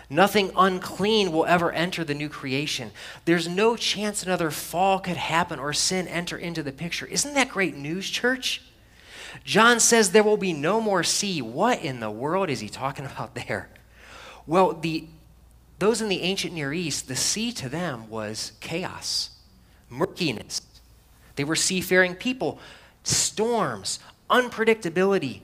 Nothing 0.09 0.51
unclean 0.55 1.31
will 1.31 1.45
ever 1.45 1.71
enter 1.71 2.03
the 2.03 2.13
new 2.13 2.29
creation. 2.29 2.91
There's 3.25 3.47
no 3.47 3.75
chance 3.75 4.23
another 4.23 4.51
fall 4.51 4.99
could 4.99 5.17
happen 5.17 5.59
or 5.59 5.73
sin 5.73 6.07
enter 6.07 6.37
into 6.37 6.63
the 6.63 6.71
picture. 6.71 7.05
Isn't 7.05 7.33
that 7.33 7.49
great 7.49 7.75
news, 7.75 8.09
church? 8.09 8.61
John 9.43 9.79
says 9.79 10.11
there 10.11 10.23
will 10.23 10.37
be 10.37 10.53
no 10.53 10.79
more 10.79 11.03
sea. 11.03 11.41
What 11.41 11.81
in 11.81 11.99
the 11.99 12.11
world 12.11 12.49
is 12.49 12.59
he 12.59 12.69
talking 12.69 13.05
about 13.11 13.35
there? 13.35 13.69
Well, 14.45 14.73
the, 14.73 15.05
those 15.79 16.01
in 16.01 16.07
the 16.07 16.21
ancient 16.21 16.53
Near 16.53 16.71
East, 16.71 17.07
the 17.07 17.15
sea 17.15 17.51
to 17.53 17.67
them 17.67 18.09
was 18.09 18.53
chaos, 18.61 19.31
murkiness. 19.89 20.61
They 21.35 21.43
were 21.43 21.55
seafaring 21.55 22.15
people, 22.15 22.59
storms, 23.03 23.99
unpredictability, 24.29 25.41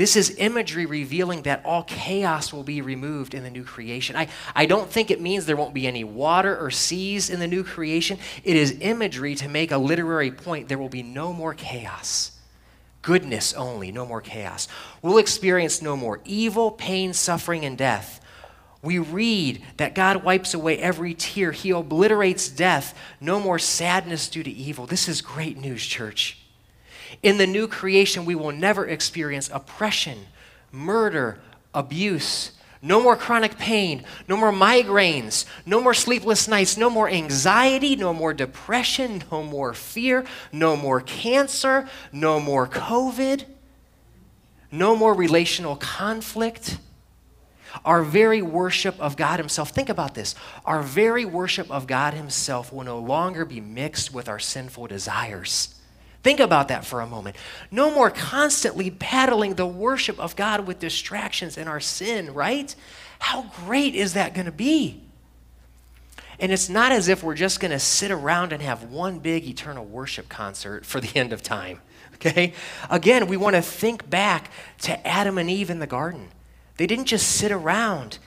this 0.00 0.16
is 0.16 0.34
imagery 0.38 0.86
revealing 0.86 1.42
that 1.42 1.60
all 1.62 1.82
chaos 1.82 2.54
will 2.54 2.62
be 2.62 2.80
removed 2.80 3.34
in 3.34 3.42
the 3.42 3.50
new 3.50 3.64
creation. 3.64 4.16
I, 4.16 4.28
I 4.56 4.64
don't 4.64 4.88
think 4.88 5.10
it 5.10 5.20
means 5.20 5.44
there 5.44 5.58
won't 5.58 5.74
be 5.74 5.86
any 5.86 6.04
water 6.04 6.58
or 6.58 6.70
seas 6.70 7.28
in 7.28 7.38
the 7.38 7.46
new 7.46 7.62
creation. 7.62 8.16
It 8.42 8.56
is 8.56 8.78
imagery 8.80 9.34
to 9.34 9.46
make 9.46 9.72
a 9.72 9.76
literary 9.76 10.30
point. 10.30 10.68
There 10.70 10.78
will 10.78 10.88
be 10.88 11.02
no 11.02 11.34
more 11.34 11.52
chaos. 11.52 12.32
Goodness 13.02 13.52
only, 13.52 13.92
no 13.92 14.06
more 14.06 14.22
chaos. 14.22 14.68
We'll 15.02 15.18
experience 15.18 15.82
no 15.82 15.98
more 15.98 16.22
evil, 16.24 16.70
pain, 16.70 17.12
suffering, 17.12 17.66
and 17.66 17.76
death. 17.76 18.24
We 18.80 18.98
read 18.98 19.62
that 19.76 19.94
God 19.94 20.24
wipes 20.24 20.54
away 20.54 20.78
every 20.78 21.12
tear, 21.12 21.52
He 21.52 21.72
obliterates 21.72 22.48
death, 22.48 22.98
no 23.20 23.38
more 23.38 23.58
sadness 23.58 24.30
due 24.30 24.44
to 24.44 24.50
evil. 24.50 24.86
This 24.86 25.10
is 25.10 25.20
great 25.20 25.58
news, 25.58 25.84
church. 25.84 26.39
In 27.22 27.38
the 27.38 27.46
new 27.46 27.66
creation, 27.68 28.24
we 28.24 28.34
will 28.34 28.52
never 28.52 28.86
experience 28.86 29.50
oppression, 29.52 30.26
murder, 30.72 31.38
abuse. 31.74 32.52
No 32.82 33.02
more 33.02 33.14
chronic 33.14 33.58
pain, 33.58 34.04
no 34.26 34.38
more 34.38 34.52
migraines, 34.52 35.44
no 35.66 35.82
more 35.82 35.92
sleepless 35.92 36.48
nights, 36.48 36.78
no 36.78 36.88
more 36.88 37.10
anxiety, 37.10 37.94
no 37.94 38.14
more 38.14 38.32
depression, 38.32 39.22
no 39.30 39.42
more 39.42 39.74
fear, 39.74 40.24
no 40.50 40.76
more 40.76 41.02
cancer, 41.02 41.86
no 42.10 42.40
more 42.40 42.66
COVID, 42.66 43.44
no 44.72 44.96
more 44.96 45.12
relational 45.12 45.76
conflict. 45.76 46.78
Our 47.84 48.02
very 48.02 48.40
worship 48.40 48.98
of 48.98 49.16
God 49.16 49.38
Himself, 49.38 49.70
think 49.70 49.90
about 49.90 50.14
this. 50.14 50.34
Our 50.64 50.82
very 50.82 51.26
worship 51.26 51.70
of 51.70 51.86
God 51.86 52.14
Himself 52.14 52.72
will 52.72 52.84
no 52.84 52.98
longer 52.98 53.44
be 53.44 53.60
mixed 53.60 54.12
with 54.12 54.26
our 54.26 54.38
sinful 54.38 54.86
desires. 54.86 55.79
Think 56.22 56.40
about 56.40 56.68
that 56.68 56.84
for 56.84 57.00
a 57.00 57.06
moment. 57.06 57.36
No 57.70 57.90
more 57.90 58.10
constantly 58.10 58.90
battling 58.90 59.54
the 59.54 59.66
worship 59.66 60.18
of 60.18 60.36
God 60.36 60.66
with 60.66 60.78
distractions 60.78 61.56
and 61.56 61.68
our 61.68 61.80
sin, 61.80 62.34
right? 62.34 62.74
How 63.20 63.50
great 63.64 63.94
is 63.94 64.14
that 64.14 64.34
going 64.34 64.46
to 64.46 64.52
be? 64.52 65.00
And 66.38 66.52
it's 66.52 66.68
not 66.68 66.92
as 66.92 67.08
if 67.08 67.22
we're 67.22 67.34
just 67.34 67.60
going 67.60 67.70
to 67.70 67.78
sit 67.78 68.10
around 68.10 68.52
and 68.52 68.62
have 68.62 68.84
one 68.84 69.18
big 69.18 69.46
eternal 69.46 69.84
worship 69.84 70.28
concert 70.28 70.84
for 70.86 71.00
the 71.00 71.10
end 71.18 71.32
of 71.32 71.42
time. 71.42 71.80
Okay? 72.14 72.52
Again, 72.90 73.26
we 73.26 73.36
want 73.36 73.56
to 73.56 73.62
think 73.62 74.08
back 74.08 74.50
to 74.80 75.06
Adam 75.06 75.38
and 75.38 75.48
Eve 75.50 75.70
in 75.70 75.78
the 75.78 75.86
garden. 75.86 76.28
They 76.76 76.86
didn't 76.86 77.06
just 77.06 77.30
sit 77.30 77.52
around 77.52 78.18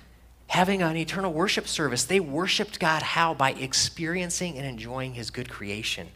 having 0.47 0.83
an 0.83 0.95
eternal 0.95 1.33
worship 1.33 1.67
service, 1.67 2.03
they 2.03 2.19
worshiped 2.19 2.79
God 2.79 3.01
how? 3.01 3.33
By 3.33 3.53
experiencing 3.53 4.57
and 4.57 4.67
enjoying 4.67 5.15
His 5.15 5.31
good 5.31 5.49
creation. 5.49 6.09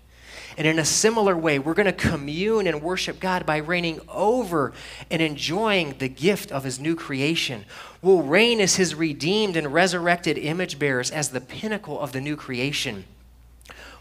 And 0.58 0.66
in 0.66 0.80
a 0.80 0.86
similar 0.86 1.38
way, 1.38 1.60
we're 1.60 1.76
going 1.76 1.86
to 1.86 1.94
commune 1.94 2.66
and 2.66 2.82
worship 2.82 3.20
God 3.20 3.46
by 3.46 3.58
reigning 3.58 4.02
over 4.10 4.74
and 5.12 5.22
enjoying 5.22 5.96
the 6.00 6.10
gift 6.10 6.52
of 6.52 6.64
His 6.64 6.80
new 6.80 6.96
creation. 6.96 7.66
We'll 8.02 8.24
reign 8.24 8.60
as 8.60 8.76
His 8.76 8.96
redeemed 8.96 9.56
and 9.56 9.72
resurrected 9.72 10.38
image 10.40 10.80
bearers 10.80 11.12
as 11.12 11.30
the 11.30 11.42
pinnacle 11.42 12.00
of 12.00 12.12
the 12.12 12.22
new 12.22 12.36
creation. 12.36 13.06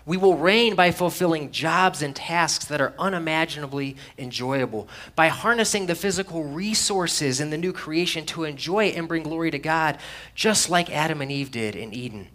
We 0.07 0.16
will 0.16 0.37
reign 0.37 0.77
by 0.77 0.92
fulfilling 0.92 1.51
jobs 1.51 2.01
and 2.01 2.14
tasks 2.14 2.64
that 2.66 2.81
are 2.81 2.95
unimaginably 2.97 3.97
enjoyable, 4.16 4.88
by 5.16 5.29
harnessing 5.29 5.87
the 5.87 5.97
physical 5.97 6.45
resources 6.45 7.40
in 7.40 7.51
the 7.51 7.59
new 7.59 7.73
creation 7.73 8.25
to 8.27 8.45
enjoy 8.45 8.87
and 8.87 9.09
bring 9.09 9.25
glory 9.25 9.51
to 9.51 9.59
God, 9.59 9.99
just 10.35 10.71
like 10.71 10.90
Adam 10.90 11.21
and 11.21 11.33
Eve 11.33 11.51
did 11.51 11.75
in 11.75 11.92
Eden. 11.92 12.29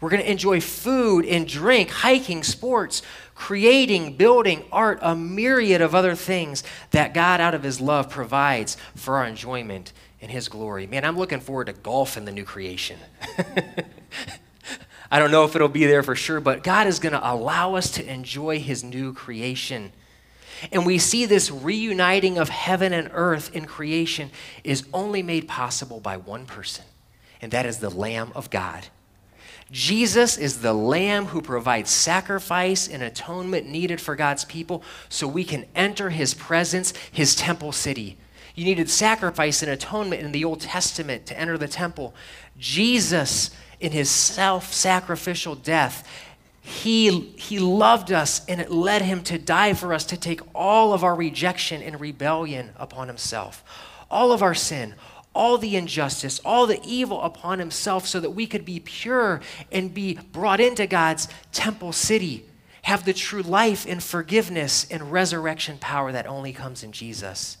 We're 0.00 0.08
going 0.08 0.22
to 0.22 0.30
enjoy 0.30 0.60
food 0.60 1.26
and 1.26 1.46
drink, 1.46 1.90
hiking, 1.90 2.42
sports, 2.42 3.02
creating, 3.40 4.12
building, 4.18 4.62
art, 4.70 4.98
a 5.00 5.16
myriad 5.16 5.80
of 5.80 5.94
other 5.94 6.14
things 6.14 6.62
that 6.90 7.14
God, 7.14 7.40
out 7.40 7.54
of 7.54 7.62
His 7.62 7.80
love, 7.80 8.10
provides 8.10 8.76
for 8.94 9.16
our 9.16 9.24
enjoyment 9.24 9.94
and 10.20 10.30
His 10.30 10.46
glory. 10.46 10.86
Man, 10.86 11.06
I'm 11.06 11.16
looking 11.16 11.40
forward 11.40 11.68
to 11.68 11.72
golf 11.72 12.18
in 12.18 12.26
the 12.26 12.32
new 12.32 12.44
creation. 12.44 12.98
I 15.10 15.18
don't 15.18 15.30
know 15.30 15.46
if 15.46 15.56
it'll 15.56 15.68
be 15.68 15.86
there 15.86 16.02
for 16.02 16.14
sure, 16.14 16.38
but 16.38 16.62
God 16.62 16.86
is 16.86 16.98
going 16.98 17.14
to 17.14 17.32
allow 17.32 17.76
us 17.76 17.90
to 17.92 18.06
enjoy 18.06 18.60
His 18.60 18.84
new 18.84 19.14
creation. 19.14 19.92
And 20.70 20.84
we 20.84 20.98
see 20.98 21.24
this 21.24 21.50
reuniting 21.50 22.36
of 22.36 22.50
heaven 22.50 22.92
and 22.92 23.10
earth 23.14 23.56
in 23.56 23.64
creation 23.64 24.30
is 24.64 24.84
only 24.92 25.22
made 25.22 25.48
possible 25.48 25.98
by 25.98 26.18
one 26.18 26.44
person, 26.44 26.84
and 27.40 27.50
that 27.52 27.64
is 27.64 27.78
the 27.78 27.88
Lamb 27.88 28.32
of 28.34 28.50
God. 28.50 28.88
Jesus 29.70 30.36
is 30.36 30.62
the 30.62 30.72
Lamb 30.72 31.26
who 31.26 31.40
provides 31.40 31.90
sacrifice 31.90 32.88
and 32.88 33.02
atonement 33.02 33.68
needed 33.68 34.00
for 34.00 34.16
God's 34.16 34.44
people 34.44 34.82
so 35.08 35.28
we 35.28 35.44
can 35.44 35.66
enter 35.76 36.10
his 36.10 36.34
presence, 36.34 36.92
his 37.12 37.36
temple 37.36 37.70
city. 37.70 38.16
You 38.56 38.64
needed 38.64 38.90
sacrifice 38.90 39.62
and 39.62 39.70
atonement 39.70 40.22
in 40.22 40.32
the 40.32 40.44
Old 40.44 40.60
Testament 40.60 41.24
to 41.26 41.38
enter 41.38 41.56
the 41.56 41.68
temple. 41.68 42.14
Jesus, 42.58 43.52
in 43.78 43.92
his 43.92 44.10
self 44.10 44.72
sacrificial 44.72 45.54
death, 45.54 46.06
he, 46.60 47.20
he 47.36 47.58
loved 47.58 48.12
us 48.12 48.44
and 48.46 48.60
it 48.60 48.70
led 48.70 49.02
him 49.02 49.22
to 49.24 49.38
die 49.38 49.74
for 49.74 49.94
us, 49.94 50.04
to 50.06 50.16
take 50.16 50.40
all 50.54 50.92
of 50.92 51.04
our 51.04 51.14
rejection 51.14 51.80
and 51.80 52.00
rebellion 52.00 52.70
upon 52.76 53.06
himself, 53.08 53.64
all 54.10 54.32
of 54.32 54.42
our 54.42 54.54
sin, 54.54 54.94
all 55.34 55.58
the 55.58 55.76
injustice, 55.76 56.40
all 56.44 56.66
the 56.66 56.80
evil 56.84 57.22
upon 57.22 57.58
himself 57.58 58.06
so 58.06 58.20
that 58.20 58.30
we 58.30 58.46
could 58.46 58.64
be 58.64 58.80
pure 58.80 59.40
and 59.70 59.94
be 59.94 60.14
brought 60.32 60.60
into 60.60 60.86
God's 60.86 61.28
temple 61.52 61.92
city, 61.92 62.44
have 62.82 63.04
the 63.04 63.12
true 63.12 63.42
life 63.42 63.86
and 63.86 64.02
forgiveness 64.02 64.86
and 64.90 65.12
resurrection 65.12 65.78
power 65.78 66.10
that 66.12 66.26
only 66.26 66.52
comes 66.52 66.82
in 66.82 66.92
Jesus. 66.92 67.58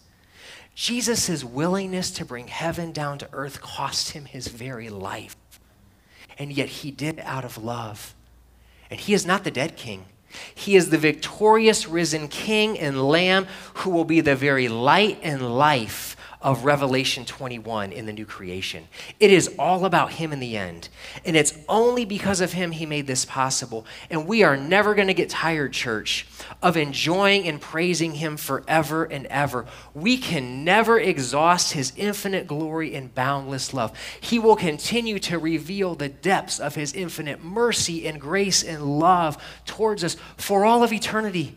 Jesus' 0.74 1.44
willingness 1.44 2.10
to 2.12 2.24
bring 2.24 2.48
heaven 2.48 2.90
down 2.90 3.18
to 3.18 3.28
earth 3.32 3.60
cost 3.60 4.12
him 4.12 4.24
his 4.24 4.48
very 4.48 4.88
life. 4.88 5.36
And 6.38 6.52
yet 6.52 6.68
he 6.68 6.90
did 6.90 7.18
it 7.18 7.24
out 7.24 7.44
of 7.44 7.62
love. 7.62 8.14
And 8.90 8.98
he 8.98 9.12
is 9.12 9.26
not 9.26 9.44
the 9.44 9.50
dead 9.50 9.76
king. 9.76 10.06
He 10.54 10.76
is 10.76 10.90
the 10.90 10.98
victorious 10.98 11.86
risen 11.86 12.28
king 12.28 12.78
and 12.78 13.08
lamb 13.08 13.46
who 13.74 13.90
will 13.90 14.04
be 14.04 14.20
the 14.20 14.36
very 14.36 14.68
light 14.68 15.18
and 15.22 15.56
life 15.56 16.16
of 16.42 16.64
Revelation 16.64 17.24
21 17.26 17.92
in 17.92 18.06
the 18.06 18.12
new 18.12 18.24
creation. 18.24 18.88
It 19.18 19.30
is 19.30 19.54
all 19.58 19.84
about 19.84 20.12
Him 20.12 20.32
in 20.32 20.40
the 20.40 20.56
end. 20.56 20.88
And 21.24 21.36
it's 21.36 21.56
only 21.68 22.04
because 22.04 22.40
of 22.40 22.52
Him 22.52 22.72
He 22.72 22.86
made 22.86 23.06
this 23.06 23.24
possible. 23.24 23.84
And 24.08 24.26
we 24.26 24.42
are 24.42 24.56
never 24.56 24.94
going 24.94 25.08
to 25.08 25.14
get 25.14 25.28
tired, 25.28 25.72
church, 25.72 26.26
of 26.62 26.76
enjoying 26.76 27.46
and 27.46 27.60
praising 27.60 28.12
Him 28.12 28.36
forever 28.38 29.04
and 29.04 29.26
ever. 29.26 29.66
We 29.92 30.16
can 30.16 30.64
never 30.64 30.98
exhaust 30.98 31.74
His 31.74 31.92
infinite 31.96 32.46
glory 32.46 32.94
and 32.94 33.14
boundless 33.14 33.74
love. 33.74 33.96
He 34.20 34.38
will 34.38 34.56
continue 34.56 35.18
to 35.20 35.38
reveal 35.38 35.94
the 35.94 36.08
depths 36.08 36.58
of 36.58 36.74
His 36.74 36.94
infinite 36.94 37.44
mercy 37.44 38.06
and 38.06 38.18
grace 38.18 38.62
and 38.62 38.98
love 38.98 39.36
towards 39.66 40.02
us 40.02 40.16
for 40.38 40.64
all 40.64 40.82
of 40.82 40.92
eternity. 40.92 41.56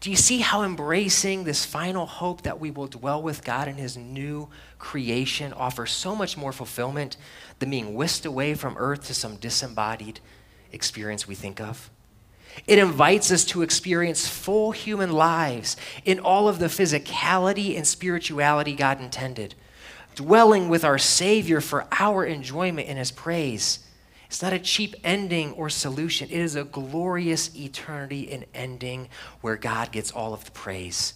Do 0.00 0.08
you 0.10 0.16
see 0.16 0.38
how 0.38 0.62
embracing 0.62 1.44
this 1.44 1.66
final 1.66 2.06
hope 2.06 2.42
that 2.42 2.58
we 2.58 2.70
will 2.70 2.86
dwell 2.86 3.20
with 3.20 3.44
God 3.44 3.68
in 3.68 3.74
His 3.74 3.98
new 3.98 4.48
creation 4.78 5.52
offers 5.52 5.90
so 5.90 6.16
much 6.16 6.38
more 6.38 6.52
fulfillment 6.52 7.18
than 7.58 7.68
being 7.68 7.94
whisked 7.94 8.24
away 8.24 8.54
from 8.54 8.78
earth 8.78 9.06
to 9.08 9.14
some 9.14 9.36
disembodied 9.36 10.20
experience 10.72 11.28
we 11.28 11.34
think 11.34 11.60
of? 11.60 11.90
It 12.66 12.78
invites 12.78 13.30
us 13.30 13.44
to 13.46 13.60
experience 13.60 14.26
full 14.26 14.72
human 14.72 15.12
lives 15.12 15.76
in 16.06 16.18
all 16.18 16.48
of 16.48 16.58
the 16.58 16.66
physicality 16.66 17.76
and 17.76 17.86
spirituality 17.86 18.74
God 18.74 19.02
intended, 19.02 19.54
dwelling 20.14 20.70
with 20.70 20.82
our 20.82 20.98
Savior 20.98 21.60
for 21.60 21.86
our 21.92 22.24
enjoyment 22.24 22.88
in 22.88 22.96
His 22.96 23.10
praise 23.10 23.80
it's 24.30 24.42
not 24.42 24.52
a 24.52 24.60
cheap 24.60 24.94
ending 25.02 25.50
or 25.54 25.68
solution. 25.68 26.28
It 26.30 26.38
is 26.38 26.54
a 26.54 26.62
glorious 26.62 27.50
eternity 27.56 28.30
and 28.30 28.46
ending 28.54 29.08
where 29.40 29.56
God 29.56 29.90
gets 29.90 30.12
all 30.12 30.32
of 30.32 30.44
the 30.44 30.52
praise. 30.52 31.14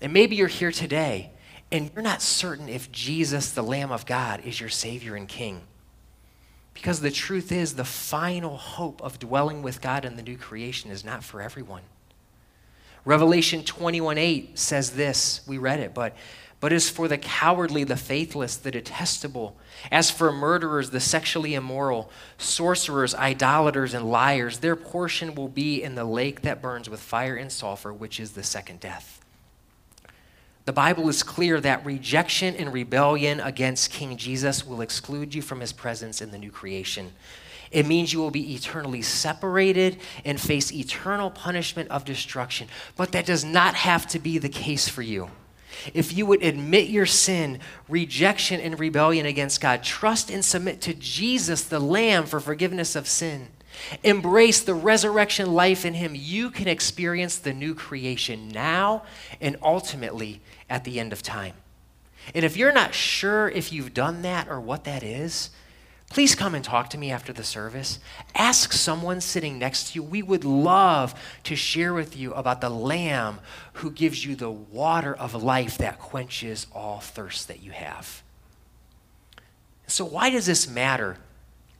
And 0.00 0.14
maybe 0.14 0.34
you're 0.34 0.48
here 0.48 0.72
today 0.72 1.32
and 1.70 1.90
you're 1.94 2.02
not 2.02 2.22
certain 2.22 2.70
if 2.70 2.90
Jesus, 2.90 3.52
the 3.52 3.60
Lamb 3.60 3.92
of 3.92 4.06
God, 4.06 4.46
is 4.46 4.58
your 4.58 4.70
Savior 4.70 5.14
and 5.14 5.28
King. 5.28 5.60
Because 6.72 7.02
the 7.02 7.10
truth 7.10 7.52
is, 7.52 7.74
the 7.74 7.84
final 7.84 8.56
hope 8.56 9.02
of 9.02 9.18
dwelling 9.18 9.60
with 9.60 9.82
God 9.82 10.06
in 10.06 10.16
the 10.16 10.22
new 10.22 10.38
creation 10.38 10.90
is 10.90 11.04
not 11.04 11.22
for 11.22 11.42
everyone. 11.42 11.82
Revelation 13.04 13.62
21 13.62 14.16
8 14.16 14.58
says 14.58 14.92
this. 14.92 15.42
We 15.46 15.58
read 15.58 15.80
it, 15.80 15.92
but 15.92 16.16
but 16.60 16.72
is 16.72 16.88
for 16.88 17.06
the 17.06 17.18
cowardly, 17.18 17.84
the 17.84 17.96
faithless, 17.96 18.56
the 18.56 18.70
detestable. 18.70 19.56
As 19.90 20.10
for 20.10 20.32
murderers, 20.32 20.90
the 20.90 21.00
sexually 21.00 21.54
immoral, 21.54 22.10
sorcerers, 22.38 23.14
idolaters, 23.14 23.94
and 23.94 24.10
liars, 24.10 24.58
their 24.58 24.76
portion 24.76 25.34
will 25.34 25.48
be 25.48 25.82
in 25.82 25.94
the 25.94 26.04
lake 26.04 26.42
that 26.42 26.62
burns 26.62 26.88
with 26.88 27.00
fire 27.00 27.36
and 27.36 27.52
sulfur, 27.52 27.92
which 27.92 28.18
is 28.18 28.32
the 28.32 28.42
second 28.42 28.80
death. 28.80 29.20
The 30.64 30.72
Bible 30.72 31.08
is 31.08 31.22
clear 31.22 31.60
that 31.60 31.86
rejection 31.86 32.56
and 32.56 32.72
rebellion 32.72 33.38
against 33.38 33.92
King 33.92 34.16
Jesus 34.16 34.66
will 34.66 34.80
exclude 34.80 35.34
you 35.34 35.42
from 35.42 35.60
his 35.60 35.72
presence 35.72 36.20
in 36.20 36.32
the 36.32 36.38
new 36.38 36.50
creation. 36.50 37.12
It 37.70 37.86
means 37.86 38.12
you 38.12 38.18
will 38.18 38.32
be 38.32 38.54
eternally 38.54 39.02
separated 39.02 39.98
and 40.24 40.40
face 40.40 40.72
eternal 40.72 41.30
punishment 41.30 41.90
of 41.90 42.04
destruction. 42.04 42.68
But 42.96 43.12
that 43.12 43.26
does 43.26 43.44
not 43.44 43.74
have 43.74 44.06
to 44.08 44.18
be 44.18 44.38
the 44.38 44.48
case 44.48 44.88
for 44.88 45.02
you. 45.02 45.30
If 45.94 46.16
you 46.16 46.26
would 46.26 46.42
admit 46.42 46.88
your 46.88 47.06
sin, 47.06 47.60
rejection, 47.88 48.60
and 48.60 48.78
rebellion 48.78 49.26
against 49.26 49.60
God, 49.60 49.82
trust 49.82 50.30
and 50.30 50.44
submit 50.44 50.80
to 50.82 50.94
Jesus, 50.94 51.62
the 51.62 51.80
Lamb, 51.80 52.26
for 52.26 52.40
forgiveness 52.40 52.96
of 52.96 53.08
sin, 53.08 53.48
embrace 54.02 54.60
the 54.60 54.74
resurrection 54.74 55.52
life 55.52 55.84
in 55.84 55.94
Him, 55.94 56.14
you 56.14 56.50
can 56.50 56.68
experience 56.68 57.38
the 57.38 57.52
new 57.52 57.74
creation 57.74 58.48
now 58.48 59.02
and 59.40 59.56
ultimately 59.62 60.40
at 60.68 60.84
the 60.84 60.98
end 60.98 61.12
of 61.12 61.22
time. 61.22 61.54
And 62.34 62.44
if 62.44 62.56
you're 62.56 62.72
not 62.72 62.94
sure 62.94 63.48
if 63.48 63.72
you've 63.72 63.94
done 63.94 64.22
that 64.22 64.48
or 64.48 64.60
what 64.60 64.84
that 64.84 65.02
is, 65.02 65.50
please 66.16 66.34
come 66.34 66.54
and 66.54 66.64
talk 66.64 66.88
to 66.88 66.96
me 66.96 67.10
after 67.10 67.30
the 67.30 67.44
service. 67.44 67.98
Ask 68.34 68.72
someone 68.72 69.20
sitting 69.20 69.58
next 69.58 69.88
to 69.88 69.96
you. 69.96 70.02
We 70.02 70.22
would 70.22 70.46
love 70.46 71.14
to 71.44 71.54
share 71.54 71.92
with 71.92 72.16
you 72.16 72.32
about 72.32 72.62
the 72.62 72.70
Lamb 72.70 73.38
who 73.74 73.90
gives 73.90 74.24
you 74.24 74.34
the 74.34 74.50
water 74.50 75.14
of 75.14 75.34
life 75.34 75.76
that 75.76 75.98
quenches 75.98 76.68
all 76.72 77.00
thirst 77.00 77.48
that 77.48 77.62
you 77.62 77.72
have. 77.72 78.22
So, 79.88 80.06
why 80.06 80.30
does 80.30 80.46
this 80.46 80.66
matter? 80.66 81.18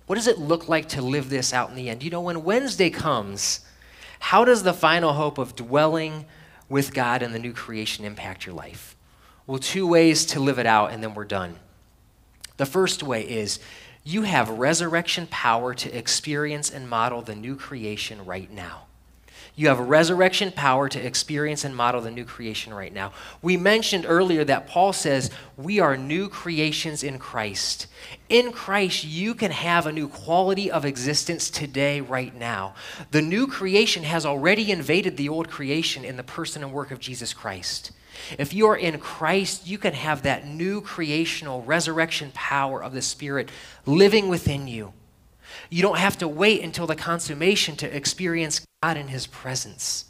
What 0.07 0.17
does 0.17 0.27
it 0.27 0.37
look 0.37 0.69
like 0.69 0.91
to 0.91 1.01
live 1.01 1.31
this 1.31 1.55
out 1.55 1.71
in 1.71 1.75
the 1.75 1.89
end? 1.89 2.03
You 2.03 2.11
know, 2.11 2.21
when 2.21 2.45
Wednesday 2.45 2.91
comes, 2.91 3.61
how 4.19 4.45
does 4.45 4.63
the 4.63 4.75
final 4.75 5.15
hope 5.15 5.39
of 5.39 5.57
dwelling 5.57 6.27
with 6.69 6.93
God 6.93 7.23
in 7.23 7.33
the 7.33 7.39
new 7.39 7.55
creation 7.55 8.05
impact 8.05 8.45
your 8.45 8.55
life? 8.55 8.97
Well, 9.47 9.59
two 9.59 9.87
ways 9.87 10.27
to 10.27 10.41
live 10.41 10.59
it 10.59 10.67
out, 10.67 10.93
and 10.93 11.03
then 11.03 11.15
we're 11.15 11.25
done. 11.25 11.57
The 12.59 12.67
first 12.67 13.03
way 13.03 13.23
is 13.23 13.61
you 14.07 14.23
have 14.23 14.49
resurrection 14.49 15.27
power 15.27 15.75
to 15.75 15.91
experience 15.91 16.71
and 16.71 16.89
model 16.89 17.23
the 17.23 17.35
new 17.35 17.57
creation 17.57 18.25
right 18.25 18.49
now. 18.53 18.85
You 19.57 19.67
have 19.67 19.81
resurrection 19.81 20.53
power 20.53 20.89
to 20.89 21.05
experience 21.05 21.65
and 21.65 21.75
model 21.75 22.01
the 22.01 22.13
new 22.13 22.25
creation 22.25 22.73
right 22.73 22.93
now. 22.93 23.13
We 23.43 23.57
mentioned 23.57 24.05
earlier 24.07 24.45
that 24.45 24.69
Paul 24.69 24.93
says 24.93 25.33
we 25.57 25.81
are 25.81 25.97
new 25.97 26.29
creations 26.29 27.03
in 27.03 27.19
Christ. 27.19 27.89
In 28.29 28.53
Christ, 28.53 29.03
you 29.03 29.35
can 29.35 29.51
have 29.51 29.87
a 29.87 29.93
new 29.93 30.07
quality 30.07 30.71
of 30.71 30.85
existence 30.85 31.51
today, 31.51 32.01
right 32.01 32.33
now. 32.33 32.77
The 33.11 33.23
new 33.23 33.49
creation 33.49 34.05
has 34.05 34.25
already 34.25 34.71
invaded 34.71 35.17
the 35.17 35.31
old 35.31 35.51
creation 35.51 36.05
in 36.05 36.17
the 36.17 36.23
person 36.23 36.63
and 36.63 36.73
work 36.73 36.93
of 36.93 37.01
Jesus 37.01 37.35
Christ. 37.35 37.91
If 38.39 38.55
you 38.55 38.67
are 38.69 38.77
in 38.77 38.99
Christ, 38.99 39.67
you 39.67 39.79
can 39.79 39.95
have 39.95 40.23
that 40.23 40.47
new 40.47 40.81
creational 40.81 41.63
resurrection 41.63 42.31
power 42.35 42.83
of 42.83 42.93
the 42.93 43.03
Spirit 43.03 43.51
living 43.85 44.29
within 44.29 44.69
you. 44.69 44.93
You 45.71 45.83
don't 45.83 45.99
have 45.99 46.19
to 46.19 46.29
wait 46.29 46.63
until 46.63 46.87
the 46.87 46.97
consummation 46.97 47.77
to 47.77 47.97
experience 47.97 48.65
God 48.83 48.97
in 48.97 49.09
His 49.09 49.27
presence. 49.27 50.07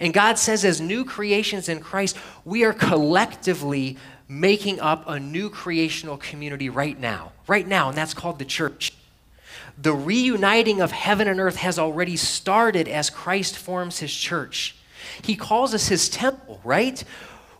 And 0.00 0.14
God 0.14 0.38
says, 0.38 0.64
as 0.64 0.80
new 0.80 1.04
creations 1.04 1.68
in 1.68 1.80
Christ, 1.80 2.16
we 2.44 2.64
are 2.64 2.72
collectively 2.72 3.98
making 4.28 4.80
up 4.80 5.04
a 5.06 5.20
new 5.20 5.50
creational 5.50 6.16
community 6.16 6.68
right 6.68 6.98
now. 6.98 7.32
Right 7.46 7.66
now, 7.66 7.88
and 7.88 7.98
that's 7.98 8.14
called 8.14 8.38
the 8.38 8.44
church. 8.44 8.92
The 9.78 9.92
reuniting 9.92 10.80
of 10.80 10.90
heaven 10.92 11.28
and 11.28 11.38
earth 11.38 11.56
has 11.56 11.78
already 11.78 12.16
started 12.16 12.88
as 12.88 13.10
Christ 13.10 13.58
forms 13.58 13.98
his 13.98 14.14
church. 14.14 14.74
He 15.22 15.36
calls 15.36 15.74
us 15.74 15.88
his 15.88 16.08
temple, 16.08 16.60
right? 16.64 17.02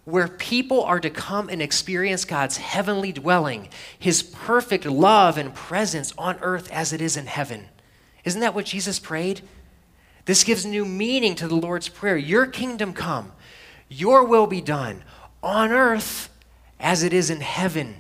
Where 0.04 0.28
people 0.28 0.82
are 0.84 1.00
to 1.00 1.10
come 1.10 1.48
and 1.48 1.60
experience 1.60 2.24
God's 2.24 2.58
heavenly 2.58 3.12
dwelling, 3.12 3.68
his 3.98 4.22
perfect 4.22 4.86
love 4.86 5.36
and 5.36 5.54
presence 5.54 6.12
on 6.16 6.38
earth 6.42 6.70
as 6.70 6.92
it 6.92 7.00
is 7.00 7.16
in 7.16 7.26
heaven. 7.26 7.68
Isn't 8.24 8.40
that 8.40 8.54
what 8.54 8.66
Jesus 8.66 8.98
prayed? 8.98 9.40
This 10.24 10.44
gives 10.44 10.66
new 10.66 10.84
meaning 10.84 11.34
to 11.36 11.48
the 11.48 11.54
Lord's 11.54 11.88
Prayer. 11.88 12.16
Your 12.16 12.46
kingdom 12.46 12.92
come, 12.92 13.32
your 13.88 14.24
will 14.24 14.46
be 14.46 14.60
done 14.60 15.04
on 15.42 15.70
earth 15.70 16.28
as 16.80 17.02
it 17.02 17.12
is 17.12 17.30
in 17.30 17.40
heaven. 17.40 17.96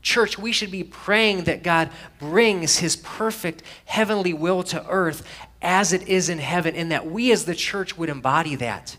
Church, 0.00 0.38
we 0.38 0.52
should 0.52 0.70
be 0.70 0.84
praying 0.84 1.44
that 1.44 1.62
God 1.62 1.90
brings 2.18 2.78
his 2.78 2.94
perfect 2.94 3.62
heavenly 3.86 4.32
will 4.32 4.62
to 4.64 4.86
earth 4.88 5.26
as 5.64 5.92
it 5.92 6.06
is 6.06 6.28
in 6.28 6.38
heaven, 6.38 6.76
and 6.76 6.92
that 6.92 7.10
we 7.10 7.32
as 7.32 7.46
the 7.46 7.54
church 7.54 7.98
would 7.98 8.08
embody 8.08 8.54
that. 8.54 8.96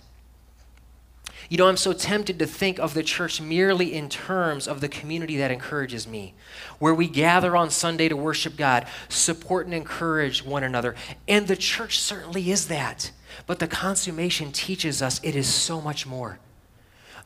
You 1.48 1.58
know, 1.58 1.68
I'm 1.68 1.78
so 1.78 1.94
tempted 1.94 2.40
to 2.40 2.48
think 2.48 2.80
of 2.80 2.96
the 2.96 3.04
church 3.04 3.40
merely 3.40 3.94
in 3.94 4.10
terms 4.10 4.68
of 4.68 4.82
the 4.82 4.90
community 4.90 5.38
that 5.38 5.52
encourages 5.52 6.08
me, 6.08 6.34
where 6.80 6.94
we 6.94 7.08
gather 7.08 7.56
on 7.56 7.70
Sunday 7.70 8.10
to 8.10 8.18
worship 8.18 8.58
God, 8.58 8.88
support 9.10 9.66
and 9.66 9.76
encourage 9.76 10.44
one 10.44 10.64
another. 10.64 10.96
And 11.28 11.48
the 11.48 11.56
church 11.56 12.00
certainly 12.00 12.50
is 12.50 12.68
that. 12.68 13.12
But 13.46 13.60
the 13.60 13.68
consummation 13.68 14.52
teaches 14.52 15.02
us 15.02 15.20
it 15.22 15.36
is 15.36 15.48
so 15.48 15.80
much 15.80 16.08
more. 16.08 16.40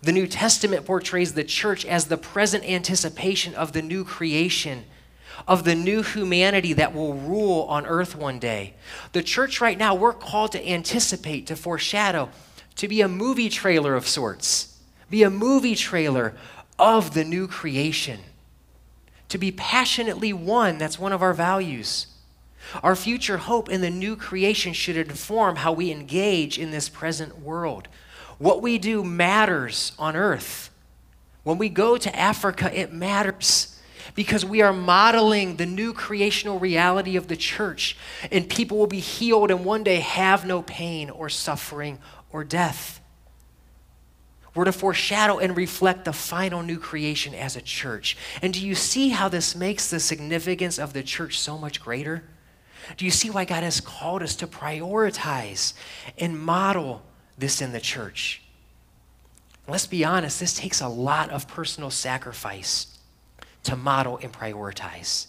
The 0.02 0.12
New 0.12 0.28
Testament 0.28 0.86
portrays 0.86 1.34
the 1.34 1.44
church 1.44 1.86
as 1.86 2.06
the 2.06 2.18
present 2.18 2.64
anticipation 2.66 3.54
of 3.56 3.74
the 3.74 3.82
new 3.82 4.04
creation, 4.04 4.86
of 5.48 5.64
the 5.64 5.76
new 5.76 6.04
humanity 6.04 6.74
that 6.74 6.94
will 6.94 7.14
rule 7.14 7.64
on 7.64 7.86
earth 7.86 8.16
one 8.16 8.40
day. 8.40 8.74
The 9.14 9.24
church 9.24 9.62
right 9.62 9.78
now, 9.78 9.96
we're 9.96 10.14
called 10.14 10.52
to 10.54 10.68
anticipate, 10.68 11.48
to 11.48 11.56
foreshadow, 11.56 12.30
to 12.76 12.88
be 12.88 13.02
a 13.02 13.08
movie 13.08 13.50
trailer 13.50 13.96
of 13.96 14.08
sorts, 14.08 14.80
be 15.10 15.24
a 15.24 15.30
movie 15.30 15.76
trailer 15.76 16.36
of 16.78 17.14
the 17.14 17.24
new 17.24 17.48
creation. 17.48 18.20
To 19.30 19.38
be 19.38 19.52
passionately 19.52 20.34
one, 20.34 20.78
that's 20.78 20.98
one 20.98 21.14
of 21.14 21.22
our 21.22 21.34
values. 21.34 22.08
Our 22.84 22.96
future 22.96 23.38
hope 23.38 23.70
in 23.70 23.82
the 23.82 23.90
new 23.90 24.16
creation 24.16 24.74
should 24.74 24.98
inform 24.98 25.58
how 25.58 25.72
we 25.72 25.92
engage 25.92 26.58
in 26.58 26.72
this 26.72 26.90
present 26.90 27.40
world. 27.40 27.88
What 28.38 28.62
we 28.62 28.78
do 28.78 29.04
matters 29.04 29.92
on 30.00 30.16
earth. 30.16 30.70
When 31.44 31.58
we 31.58 31.70
go 31.70 31.98
to 31.98 32.16
Africa, 32.16 32.72
it 32.78 32.94
matters 32.94 33.79
because 34.16 34.46
we 34.46 34.62
are 34.62 34.74
modeling 34.74 35.56
the 35.56 35.66
new 35.66 35.94
creational 35.94 36.60
reality 36.60 37.16
of 37.16 37.28
the 37.28 37.36
church, 37.36 37.98
and 38.32 38.50
people 38.50 38.78
will 38.78 38.88
be 38.88 39.00
healed 39.00 39.52
and 39.52 39.66
one 39.66 39.84
day 39.84 39.98
have 39.98 40.46
no 40.46 40.62
pain 40.62 41.10
or 41.10 41.30
suffering 41.30 42.00
or 42.32 42.44
death. 42.44 43.02
We're 44.56 44.66
to 44.66 44.72
foreshadow 44.72 45.38
and 45.38 45.56
reflect 45.56 46.06
the 46.06 46.14
final 46.14 46.64
new 46.64 46.80
creation 46.80 47.36
as 47.36 47.56
a 47.56 47.62
church. 47.62 48.18
And 48.42 48.54
do 48.54 48.66
you 48.66 48.76
see 48.76 49.10
how 49.10 49.30
this 49.30 49.56
makes 49.56 49.90
the 49.90 50.00
significance 50.00 50.80
of 50.80 50.94
the 50.94 51.04
church 51.04 51.40
so 51.40 51.58
much 51.58 51.82
greater? 51.82 52.24
Do 52.98 53.06
you 53.06 53.12
see 53.12 53.30
why 53.30 53.46
God 53.46 53.64
has 53.64 53.80
called 53.80 54.24
us 54.24 54.36
to 54.38 54.48
prioritize 54.48 55.74
and 56.18 56.40
model 56.40 57.04
this 57.40 57.62
in 57.62 57.72
the 57.72 57.80
church. 57.80 58.42
Let's 59.68 59.88
be 59.88 60.04
honest, 60.04 60.40
this 60.40 60.54
takes 60.54 60.82
a 60.82 60.88
lot 60.88 61.30
of 61.30 61.48
personal 61.48 61.90
sacrifice 61.90 62.99
to 63.64 63.76
model 63.76 64.20
and 64.22 64.32
prioritize. 64.32 65.28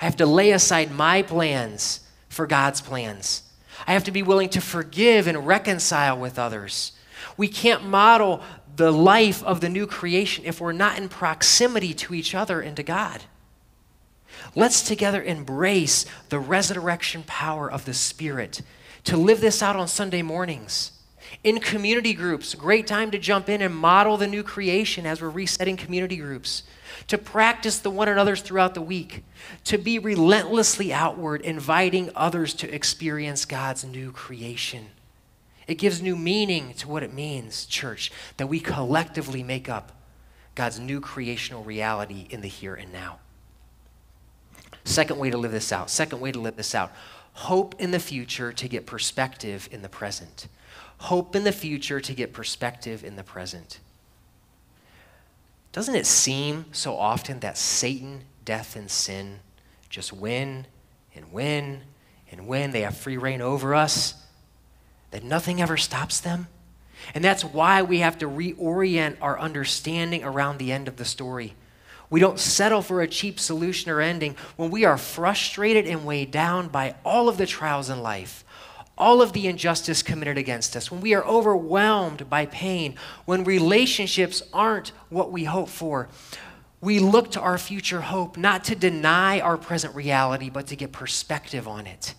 I 0.00 0.04
have 0.04 0.16
to 0.16 0.26
lay 0.26 0.52
aside 0.52 0.90
my 0.90 1.22
plans 1.22 2.00
for 2.28 2.46
God's 2.46 2.80
plans. 2.80 3.42
I 3.86 3.92
have 3.92 4.04
to 4.04 4.10
be 4.10 4.22
willing 4.22 4.48
to 4.50 4.60
forgive 4.60 5.26
and 5.26 5.46
reconcile 5.46 6.18
with 6.18 6.38
others. 6.38 6.92
We 7.36 7.48
can't 7.48 7.84
model 7.84 8.42
the 8.76 8.92
life 8.92 9.42
of 9.44 9.60
the 9.60 9.68
new 9.68 9.86
creation 9.86 10.44
if 10.44 10.60
we're 10.60 10.72
not 10.72 10.98
in 10.98 11.08
proximity 11.08 11.94
to 11.94 12.14
each 12.14 12.34
other 12.34 12.60
and 12.60 12.76
to 12.76 12.82
God. 12.82 13.22
Let's 14.54 14.82
together 14.82 15.22
embrace 15.22 16.04
the 16.30 16.38
resurrection 16.38 17.22
power 17.26 17.70
of 17.70 17.84
the 17.84 17.94
Spirit 17.94 18.62
to 19.04 19.16
live 19.16 19.40
this 19.40 19.62
out 19.62 19.76
on 19.76 19.88
Sunday 19.88 20.22
mornings 20.22 20.92
in 21.44 21.60
community 21.60 22.14
groups, 22.14 22.54
great 22.54 22.86
time 22.86 23.10
to 23.10 23.18
jump 23.18 23.48
in 23.48 23.62
and 23.62 23.74
model 23.74 24.16
the 24.16 24.26
new 24.26 24.42
creation 24.42 25.06
as 25.06 25.20
we're 25.20 25.30
resetting 25.30 25.76
community 25.76 26.16
groups, 26.16 26.62
to 27.08 27.18
practice 27.18 27.78
the 27.78 27.90
one 27.90 28.08
another's 28.08 28.42
throughout 28.42 28.74
the 28.74 28.82
week, 28.82 29.24
to 29.64 29.78
be 29.78 29.98
relentlessly 29.98 30.92
outward, 30.92 31.40
inviting 31.42 32.10
others 32.14 32.54
to 32.54 32.74
experience 32.74 33.44
God's 33.44 33.84
new 33.84 34.12
creation. 34.12 34.86
It 35.66 35.76
gives 35.76 36.02
new 36.02 36.16
meaning 36.16 36.74
to 36.74 36.88
what 36.88 37.02
it 37.02 37.12
means, 37.12 37.66
church, 37.66 38.10
that 38.36 38.48
we 38.48 38.60
collectively 38.60 39.42
make 39.42 39.68
up 39.68 39.92
God's 40.54 40.78
new 40.78 41.00
creational 41.00 41.62
reality 41.62 42.26
in 42.30 42.40
the 42.40 42.48
here 42.48 42.74
and 42.74 42.92
now. 42.92 43.18
Second 44.84 45.18
way 45.18 45.30
to 45.30 45.38
live 45.38 45.52
this 45.52 45.72
out. 45.72 45.90
Second 45.90 46.20
way 46.20 46.32
to 46.32 46.40
live 46.40 46.56
this 46.56 46.74
out. 46.74 46.92
Hope 47.34 47.74
in 47.78 47.92
the 47.92 48.00
future 48.00 48.52
to 48.52 48.68
get 48.68 48.84
perspective 48.84 49.68
in 49.70 49.82
the 49.82 49.88
present 49.88 50.48
hope 51.02 51.34
in 51.34 51.42
the 51.42 51.52
future 51.52 52.00
to 52.00 52.14
get 52.14 52.32
perspective 52.32 53.02
in 53.04 53.16
the 53.16 53.24
present. 53.24 53.80
Doesn't 55.72 55.96
it 55.96 56.06
seem 56.06 56.66
so 56.72 56.96
often 56.96 57.40
that 57.40 57.56
Satan, 57.56 58.24
death, 58.44 58.76
and 58.76 58.90
sin 58.90 59.40
just 59.88 60.12
win 60.12 60.66
and 61.14 61.32
win 61.32 61.82
and 62.30 62.46
win? 62.46 62.70
They 62.70 62.82
have 62.82 62.96
free 62.96 63.16
rein 63.16 63.40
over 63.40 63.74
us, 63.74 64.14
that 65.10 65.24
nothing 65.24 65.62
ever 65.62 65.78
stops 65.78 66.20
them? 66.20 66.48
And 67.14 67.24
that's 67.24 67.42
why 67.44 67.82
we 67.82 67.98
have 67.98 68.18
to 68.18 68.26
reorient 68.26 69.16
our 69.20 69.38
understanding 69.40 70.22
around 70.22 70.58
the 70.58 70.72
end 70.72 70.88
of 70.88 70.96
the 70.96 71.04
story. 71.04 71.54
We 72.10 72.20
don't 72.20 72.38
settle 72.38 72.82
for 72.82 73.00
a 73.00 73.08
cheap 73.08 73.40
solution 73.40 73.90
or 73.90 74.00
ending 74.00 74.36
when 74.56 74.70
we 74.70 74.84
are 74.84 74.98
frustrated 74.98 75.86
and 75.86 76.04
weighed 76.04 76.30
down 76.30 76.68
by 76.68 76.94
all 77.04 77.28
of 77.30 77.38
the 77.38 77.46
trials 77.46 77.88
in 77.88 78.02
life, 78.02 78.44
all 78.96 79.22
of 79.22 79.32
the 79.32 79.46
injustice 79.46 80.02
committed 80.02 80.38
against 80.38 80.76
us, 80.76 80.90
when 80.90 81.00
we 81.00 81.14
are 81.14 81.24
overwhelmed 81.24 82.28
by 82.28 82.46
pain, 82.46 82.96
when 83.24 83.44
relationships 83.44 84.42
aren't 84.52 84.88
what 85.08 85.32
we 85.32 85.44
hope 85.44 85.68
for, 85.68 86.08
we 86.80 86.98
look 86.98 87.30
to 87.32 87.40
our 87.40 87.58
future 87.58 88.00
hope 88.00 88.36
not 88.36 88.64
to 88.64 88.74
deny 88.74 89.40
our 89.40 89.56
present 89.56 89.94
reality, 89.94 90.50
but 90.50 90.66
to 90.66 90.76
get 90.76 90.92
perspective 90.92 91.68
on 91.68 91.86
it. 91.86 92.14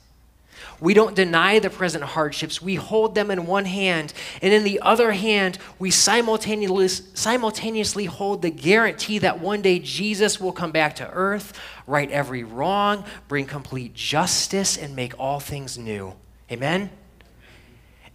We 0.80 0.94
don't 0.94 1.16
deny 1.16 1.60
the 1.60 1.70
present 1.70 2.04
hardships. 2.04 2.62
We 2.62 2.76
hold 2.76 3.16
them 3.16 3.30
in 3.30 3.46
one 3.46 3.66
hand, 3.66 4.14
and 4.42 4.54
in 4.54 4.64
the 4.64 4.80
other 4.82 5.12
hand, 5.12 5.58
we 5.80 5.92
simultaneously, 5.92 8.06
hold 8.06 8.42
the 8.42 8.50
guarantee 8.50 9.20
that 9.20 9.40
one 9.40 9.62
day 9.62 9.80
Jesus 9.80 10.40
will 10.40 10.54
come 10.54 10.72
back 10.72 10.96
to 10.98 11.10
earth, 11.12 11.60
right 11.86 12.10
every 12.10 12.44
wrong, 12.44 13.04
bring 13.28 13.46
complete 13.46 13.94
justice, 13.94 14.78
and 14.78 14.96
make 14.96 15.20
all 15.20 15.40
things 15.40 15.78
new. 15.78 16.16
Amen? 16.54 16.92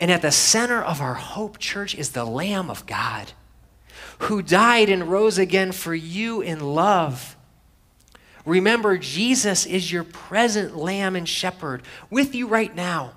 And 0.01 0.11
at 0.11 0.22
the 0.22 0.30
center 0.30 0.82
of 0.82 1.01
our 1.01 1.14
hope, 1.14 1.59
church, 1.59 1.95
is 1.95 2.11
the 2.11 2.24
Lamb 2.24 2.70
of 2.70 2.86
God 2.86 3.32
who 4.20 4.43
died 4.43 4.89
and 4.89 5.11
rose 5.11 5.39
again 5.39 5.72
for 5.72 5.95
you 5.95 6.41
in 6.41 6.61
love. 6.61 7.36
Remember, 8.45 8.97
Jesus 8.97 9.66
is 9.66 9.93
your 9.93 10.05
present 10.05 10.76
Lamb 10.76 11.16
and 11.16 11.28
Shepherd 11.28 11.82
with 12.11 12.34
you 12.34 12.47
right 12.47 12.74
now, 12.74 13.12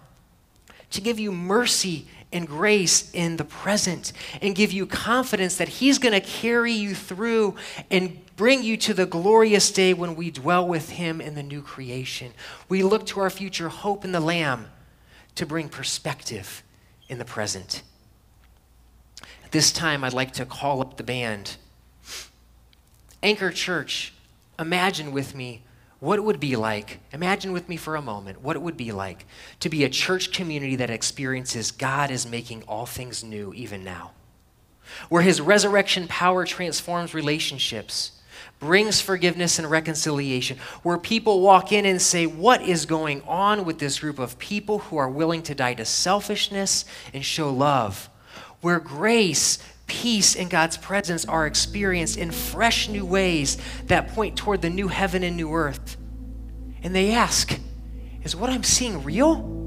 to 0.89 1.01
give 1.01 1.19
you 1.19 1.31
mercy 1.31 2.07
and 2.33 2.47
grace 2.47 3.11
in 3.13 3.37
the 3.37 3.43
present 3.43 4.13
and 4.41 4.55
give 4.55 4.71
you 4.71 4.85
confidence 4.85 5.57
that 5.57 5.67
He's 5.67 5.99
going 5.99 6.13
to 6.13 6.21
carry 6.21 6.71
you 6.71 6.95
through 6.95 7.55
and 7.89 8.19
bring 8.35 8.63
you 8.63 8.75
to 8.77 8.93
the 8.93 9.05
glorious 9.05 9.71
day 9.71 9.93
when 9.93 10.15
we 10.15 10.31
dwell 10.31 10.67
with 10.67 10.89
Him 10.89 11.21
in 11.21 11.35
the 11.35 11.43
new 11.43 11.61
creation. 11.61 12.33
We 12.69 12.83
look 12.83 13.05
to 13.07 13.19
our 13.19 13.29
future 13.29 13.69
hope 13.69 14.03
in 14.03 14.11
the 14.11 14.19
Lamb 14.19 14.67
to 15.35 15.45
bring 15.45 15.69
perspective 15.69 16.63
in 17.09 17.17
the 17.17 17.25
present. 17.25 17.83
At 19.43 19.51
this 19.51 19.71
time, 19.71 20.03
I'd 20.03 20.13
like 20.13 20.31
to 20.33 20.45
call 20.45 20.81
up 20.81 20.97
the 20.97 21.03
band. 21.03 21.57
Anchor 23.23 23.51
Church, 23.51 24.13
imagine 24.57 25.11
with 25.11 25.35
me 25.35 25.63
what 25.99 26.17
it 26.17 26.23
would 26.23 26.39
be 26.39 26.55
like, 26.55 26.99
imagine 27.13 27.51
with 27.51 27.69
me 27.69 27.77
for 27.77 27.95
a 27.95 28.01
moment 28.01 28.41
what 28.41 28.55
it 28.55 28.61
would 28.61 28.75
be 28.75 28.91
like 28.91 29.25
to 29.59 29.69
be 29.69 29.83
a 29.83 29.89
church 29.89 30.33
community 30.33 30.75
that 30.75 30.89
experiences 30.89 31.69
God 31.71 32.09
is 32.09 32.25
making 32.25 32.63
all 32.63 32.87
things 32.87 33.23
new 33.23 33.53
even 33.53 33.83
now. 33.83 34.11
Where 35.09 35.21
his 35.21 35.39
resurrection 35.39 36.07
power 36.07 36.43
transforms 36.43 37.13
relationships, 37.13 38.13
brings 38.61 39.01
forgiveness 39.01 39.59
and 39.59 39.69
reconciliation, 39.69 40.57
where 40.83 40.97
people 40.97 41.41
walk 41.41 41.73
in 41.73 41.85
and 41.85 42.01
say, 42.01 42.25
What 42.25 42.61
is 42.61 42.85
going 42.85 43.21
on 43.23 43.65
with 43.65 43.79
this 43.79 43.99
group 43.99 44.19
of 44.19 44.39
people 44.39 44.79
who 44.79 44.95
are 44.95 45.09
willing 45.09 45.41
to 45.43 45.55
die 45.55 45.73
to 45.73 45.83
selfishness 45.83 46.85
and 47.13 47.25
show 47.25 47.51
love? 47.51 48.09
Where 48.61 48.79
grace, 48.79 49.57
peace, 49.87 50.35
and 50.35 50.49
God's 50.49 50.77
presence 50.77 51.25
are 51.25 51.47
experienced 51.47 52.17
in 52.17 52.31
fresh 52.31 52.87
new 52.87 53.05
ways 53.05 53.57
that 53.87 54.09
point 54.09 54.37
toward 54.37 54.61
the 54.61 54.69
new 54.69 54.87
heaven 54.87 55.23
and 55.23 55.35
new 55.35 55.53
earth. 55.53 55.97
And 56.83 56.95
they 56.95 57.11
ask, 57.11 57.59
Is 58.23 58.35
what 58.35 58.51
I'm 58.51 58.63
seeing 58.63 59.03
real? 59.03 59.60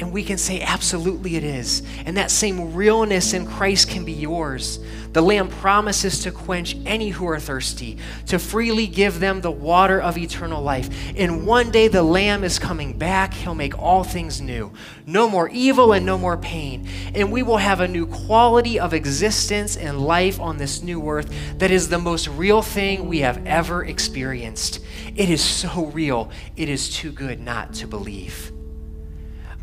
And 0.00 0.12
we 0.12 0.24
can 0.24 0.38
say, 0.38 0.60
absolutely 0.62 1.36
it 1.36 1.44
is. 1.44 1.82
And 2.06 2.16
that 2.16 2.30
same 2.30 2.74
realness 2.74 3.34
in 3.34 3.46
Christ 3.46 3.88
can 3.88 4.04
be 4.04 4.12
yours. 4.12 4.80
The 5.12 5.20
Lamb 5.20 5.48
promises 5.48 6.20
to 6.20 6.32
quench 6.32 6.76
any 6.86 7.10
who 7.10 7.26
are 7.28 7.38
thirsty, 7.38 7.98
to 8.26 8.38
freely 8.38 8.86
give 8.86 9.20
them 9.20 9.42
the 9.42 9.50
water 9.50 10.00
of 10.00 10.16
eternal 10.16 10.62
life. 10.62 10.88
And 11.16 11.46
one 11.46 11.70
day 11.70 11.88
the 11.88 12.02
Lamb 12.02 12.42
is 12.42 12.58
coming 12.58 12.96
back. 12.96 13.34
He'll 13.34 13.54
make 13.54 13.78
all 13.78 14.02
things 14.02 14.40
new. 14.40 14.72
No 15.06 15.28
more 15.28 15.50
evil 15.50 15.92
and 15.92 16.06
no 16.06 16.16
more 16.16 16.38
pain. 16.38 16.88
And 17.14 17.30
we 17.30 17.42
will 17.42 17.58
have 17.58 17.80
a 17.80 17.88
new 17.88 18.06
quality 18.06 18.80
of 18.80 18.94
existence 18.94 19.76
and 19.76 20.00
life 20.00 20.40
on 20.40 20.56
this 20.56 20.82
new 20.82 21.06
earth 21.06 21.32
that 21.58 21.70
is 21.70 21.90
the 21.90 21.98
most 21.98 22.28
real 22.28 22.62
thing 22.62 23.06
we 23.06 23.18
have 23.18 23.46
ever 23.46 23.84
experienced. 23.84 24.80
It 25.14 25.28
is 25.28 25.42
so 25.42 25.86
real, 25.86 26.30
it 26.56 26.70
is 26.70 26.88
too 26.88 27.12
good 27.12 27.40
not 27.40 27.74
to 27.74 27.86
believe. 27.86 28.52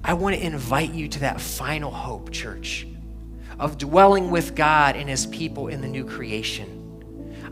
I 0.03 0.13
want 0.13 0.35
to 0.35 0.45
invite 0.45 0.93
you 0.93 1.07
to 1.09 1.19
that 1.19 1.41
final 1.41 1.91
hope, 1.91 2.31
church, 2.31 2.87
of 3.59 3.77
dwelling 3.77 4.31
with 4.31 4.55
God 4.55 4.95
and 4.95 5.09
his 5.09 5.25
people 5.25 5.67
in 5.67 5.81
the 5.81 5.87
new 5.87 6.05
creation. 6.05 6.75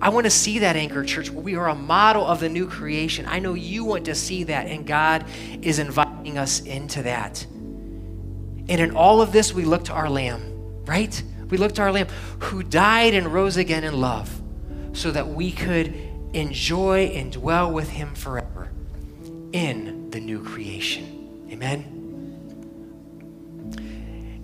I 0.01 0.09
want 0.09 0.25
to 0.25 0.29
see 0.29 0.59
that 0.59 0.75
anchor 0.75 1.03
church 1.03 1.29
we 1.29 1.55
are 1.55 1.69
a 1.69 1.75
model 1.75 2.25
of 2.25 2.39
the 2.39 2.49
new 2.49 2.67
creation. 2.67 3.25
I 3.27 3.39
know 3.39 3.55
you 3.55 3.83
want 3.83 4.05
to 4.05 4.15
see 4.15 4.43
that, 4.45 4.67
and 4.67 4.85
God 4.85 5.25
is 5.61 5.79
inviting 5.79 6.37
us 6.37 6.61
into 6.61 7.03
that. 7.03 7.45
And 8.69 8.69
in 8.69 8.95
all 8.95 9.21
of 9.21 9.31
this, 9.31 9.53
we 9.53 9.65
look 9.65 9.85
to 9.85 9.93
our 9.93 10.09
Lamb, 10.09 10.85
right? 10.85 11.21
We 11.49 11.57
look 11.57 11.73
to 11.75 11.81
our 11.81 11.91
Lamb 11.91 12.07
who 12.39 12.63
died 12.63 13.13
and 13.13 13.27
rose 13.33 13.57
again 13.57 13.83
in 13.83 13.99
love 13.99 14.41
so 14.93 15.11
that 15.11 15.27
we 15.27 15.51
could 15.51 15.95
enjoy 16.33 17.05
and 17.07 17.31
dwell 17.31 17.71
with 17.71 17.89
him 17.89 18.13
forever 18.13 18.69
in 19.53 20.09
the 20.11 20.19
new 20.19 20.43
creation. 20.43 21.47
Amen. 21.51 21.96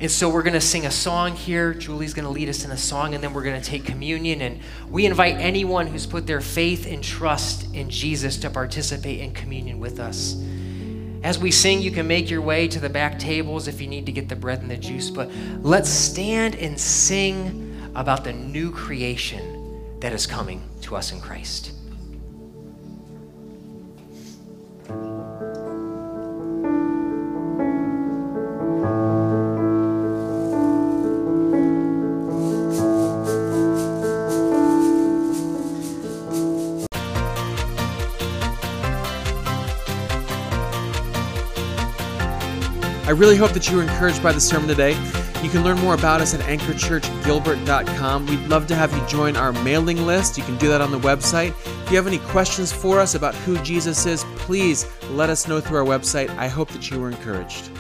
And 0.04 0.12
so 0.12 0.28
we're 0.28 0.44
going 0.44 0.52
to 0.52 0.60
sing 0.60 0.86
a 0.86 0.92
song 0.92 1.34
here. 1.34 1.74
Julie's 1.74 2.14
going 2.14 2.26
to 2.26 2.30
lead 2.30 2.50
us 2.50 2.66
in 2.66 2.72
a 2.72 2.78
song, 2.78 3.16
and 3.16 3.24
then 3.24 3.32
we're 3.32 3.42
going 3.42 3.62
to 3.62 3.66
take 3.66 3.86
communion. 3.86 4.42
And 4.42 4.60
we 4.90 5.06
invite 5.06 5.38
anyone 5.38 5.88
who's 5.88 6.06
put 6.06 6.28
their 6.28 6.42
faith 6.42 6.86
and 6.86 7.02
trust 7.02 7.74
in 7.74 7.90
Jesus 7.90 8.36
to 8.40 8.50
participate 8.50 9.22
in 9.22 9.32
communion 9.32 9.80
with 9.80 10.02
us. 10.02 10.36
As 11.24 11.40
we 11.40 11.52
sing, 11.52 11.82
you 11.82 11.90
can 11.90 12.06
make 12.06 12.30
your 12.30 12.42
way 12.42 12.68
to 12.68 12.82
the 12.82 12.90
back 12.90 13.18
tables 13.18 13.70
if 13.70 13.80
you 13.80 13.88
need 13.88 14.06
to 14.08 14.12
get 14.12 14.28
the 14.28 14.36
bread 14.36 14.60
and 14.60 14.70
the 14.70 14.76
juice. 14.76 15.10
But 15.10 15.32
let's 15.62 15.90
stand 15.90 16.56
and 16.56 16.78
sing 16.78 17.74
about 17.96 18.26
the 18.26 18.34
new 18.34 18.74
creation 18.74 20.02
that 20.02 20.12
is 20.12 20.28
coming 20.28 20.68
to 20.82 20.98
us 20.98 21.14
in 21.14 21.22
Christ. 21.22 21.72
Really 43.16 43.36
hope 43.38 43.52
that 43.52 43.70
you 43.70 43.78
were 43.78 43.84
encouraged 43.84 44.24
by 44.24 44.32
the 44.32 44.40
sermon 44.40 44.68
today. 44.68 44.92
You 45.44 45.50
can 45.50 45.64
learn 45.64 45.78
more 45.80 45.94
about 45.94 46.22
us 46.22 46.34
at 46.34 46.40
anchorchurchgilbert.com. 46.42 48.26
We'd 48.28 48.48
love 48.48 48.66
to 48.68 48.76
have 48.76 48.94
you 48.94 49.06
join 49.08 49.36
our 49.36 49.52
mailing 49.52 50.06
list. 50.06 50.38
You 50.38 50.44
can 50.44 50.58
do 50.58 50.70
that 50.70 50.80
on 50.80 50.92
the 50.92 51.00
website. 51.00 51.50
If 51.84 51.92
you 51.92 51.98
have 51.98 52.08
any 52.08 52.20
questions 52.20 52.72
for 52.72 53.00
us 53.00 53.16
about 53.16 53.36
who 53.36 53.58
Jesus 53.58 54.06
is, 54.06 54.24
please 54.38 54.86
let 55.10 55.30
us 55.30 55.48
know 55.48 55.60
through 55.60 55.80
our 55.80 55.86
website. 55.86 56.30
I 56.38 56.48
hope 56.48 56.70
that 56.70 56.90
you 56.90 57.00
were 57.00 57.10
encouraged. 57.10 57.73